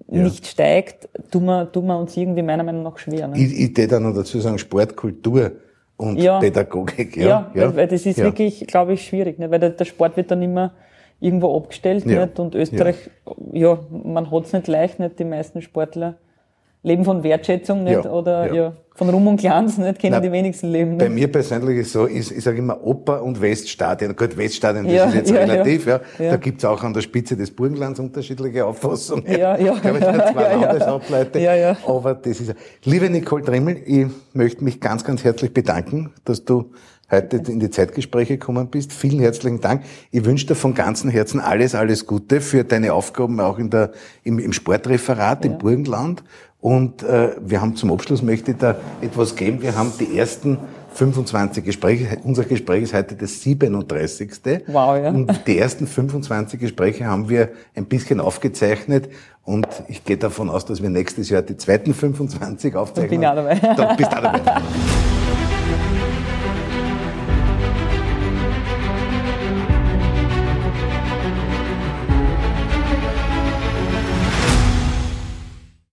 ja. 0.07 0.23
nicht 0.23 0.45
steigt, 0.45 1.09
tun 1.31 1.45
wir, 1.45 1.71
tun 1.71 1.87
wir 1.87 1.97
uns 1.97 2.15
irgendwie 2.15 2.41
meiner 2.41 2.63
Meinung 2.63 2.83
nach 2.83 2.97
schwer. 2.97 3.27
Ne? 3.27 3.37
Ich, 3.37 3.59
ich 3.59 3.77
würde 3.77 3.99
noch 3.99 4.13
dazu 4.13 4.39
sagen, 4.39 4.57
Sportkultur 4.57 5.51
und 5.97 6.17
ja. 6.17 6.39
Pädagogik. 6.39 7.17
Ja, 7.17 7.25
ja, 7.25 7.51
ja. 7.53 7.75
Weil, 7.75 7.87
das 7.87 8.05
ist 8.05 8.17
wirklich, 8.17 8.65
glaube 8.67 8.93
ich, 8.93 9.05
schwierig, 9.05 9.39
ne? 9.39 9.49
weil 9.49 9.59
der, 9.59 9.71
der 9.71 9.85
Sport 9.85 10.17
wird 10.17 10.31
dann 10.31 10.41
immer 10.41 10.73
irgendwo 11.19 11.55
abgestellt 11.55 12.05
ja. 12.05 12.25
nicht? 12.25 12.39
und 12.39 12.55
Österreich, 12.55 13.09
ja, 13.53 13.73
ja 13.73 13.79
man 14.03 14.29
hat's 14.31 14.53
nicht 14.53 14.67
leicht, 14.67 14.99
nicht 14.99 15.17
die 15.17 15.23
meisten 15.23 15.61
Sportler 15.61 16.17
leben 16.85 17.03
von 17.03 17.23
Wertschätzung 17.23 17.83
nicht 17.83 18.05
ja, 18.05 18.11
oder 18.11 18.47
ja. 18.47 18.53
ja. 18.53 18.73
von 18.93 19.09
Ruhm 19.09 19.27
und 19.27 19.37
Glanz 19.37 19.77
nicht, 19.77 19.99
kennen 19.99 20.21
die 20.21 20.31
wenigsten 20.31 20.67
leben. 20.67 20.91
Nicht. 20.91 20.99
Bei 20.99 21.09
mir 21.09 21.31
persönlich 21.31 21.79
ist 21.79 21.91
so, 21.91 22.07
ich, 22.07 22.31
ich 22.31 22.43
sage 22.43 22.59
immer 22.59 22.81
Oper 22.85 23.23
und 23.23 23.41
Weststadion. 23.41 24.15
Gut, 24.15 24.37
Weststadion, 24.37 24.85
das 24.85 24.93
ja, 24.93 25.05
ist 25.05 25.15
jetzt 25.15 25.33
relativ, 25.33 25.87
ja. 25.87 25.99
Da 26.17 26.37
gibt's 26.37 26.63
auch 26.63 26.81
an 26.83 26.93
der 26.93 27.01
Spitze 27.01 27.35
des 27.35 27.51
Burgenlands 27.51 27.99
unterschiedliche 27.99 28.65
Auffassungen. 28.65 29.25
Ja, 29.27 29.57
ja. 29.57 29.73
Ich 29.73 29.81
glaube, 29.81 29.97
ich 29.97 30.05
da 30.05 30.31
zwei 30.31 30.51
ja, 30.51 30.95
ableite. 30.95 31.39
Ja, 31.39 31.55
ja. 31.55 31.77
Aber 31.87 32.13
das 32.13 32.39
ist, 32.39 32.53
liebe 32.83 33.09
Nicole 33.09 33.43
Trimmel, 33.43 33.77
ich 33.83 34.05
möchte 34.33 34.63
mich 34.63 34.79
ganz, 34.79 35.03
ganz 35.03 35.23
herzlich 35.23 35.53
bedanken, 35.53 36.13
dass 36.23 36.45
du 36.45 36.71
heute 37.11 37.37
in 37.37 37.59
die 37.59 37.69
Zeitgespräche 37.69 38.37
gekommen 38.37 38.67
bist. 38.67 38.93
Vielen 38.93 39.19
herzlichen 39.19 39.61
Dank. 39.61 39.83
Ich 40.11 40.25
wünsche 40.25 40.47
dir 40.47 40.55
von 40.55 40.73
ganzem 40.73 41.09
Herzen 41.09 41.39
alles, 41.39 41.75
alles 41.75 42.05
Gute 42.05 42.41
für 42.41 42.63
deine 42.63 42.93
Aufgaben 42.93 43.39
auch 43.39 43.59
in 43.59 43.69
der, 43.69 43.91
im, 44.23 44.39
im 44.39 44.53
Sportreferat 44.53 45.45
ja. 45.45 45.51
im 45.51 45.57
Burgenland. 45.57 46.23
Und 46.65 47.03
äh, 47.03 47.35
wir 47.41 47.61
haben 47.61 47.75
zum 47.75 47.91
Abschluss, 47.91 48.23
möchte 48.23 48.49
ich 48.49 48.57
da 48.57 48.75
etwas 48.99 49.35
geben. 49.35 49.61
Wir 49.61 49.75
haben 49.75 49.93
die 49.99 50.17
ersten 50.17 50.57
25 50.95 51.63
Gespräche. 51.63 52.17
Unser 52.23 52.43
Gespräch 52.45 52.81
ist 52.81 52.95
heute 52.95 53.13
das 53.13 53.39
37. 53.43 54.31
Wow, 54.65 54.97
ja. 54.97 55.09
Und 55.09 55.45
die 55.45 55.59
ersten 55.59 55.85
25 55.85 56.59
Gespräche 56.59 57.05
haben 57.05 57.29
wir 57.29 57.49
ein 57.75 57.85
bisschen 57.85 58.19
aufgezeichnet. 58.19 59.09
Und 59.43 59.67
ich 59.89 60.05
gehe 60.05 60.17
davon 60.17 60.49
aus, 60.49 60.65
dass 60.65 60.81
wir 60.81 60.89
nächstes 60.89 61.29
Jahr 61.29 61.43
die 61.43 61.55
zweiten 61.55 61.93
25 61.93 62.75
aufzeichnen. 62.75 63.21
Da 63.21 63.35
bin 63.35 63.45
ich 63.45 63.61
auch 63.61 63.61
dabei. 63.61 63.75
Da 63.75 63.93
bist 63.93 64.17
auch 64.17 64.21
dabei. 64.21 64.41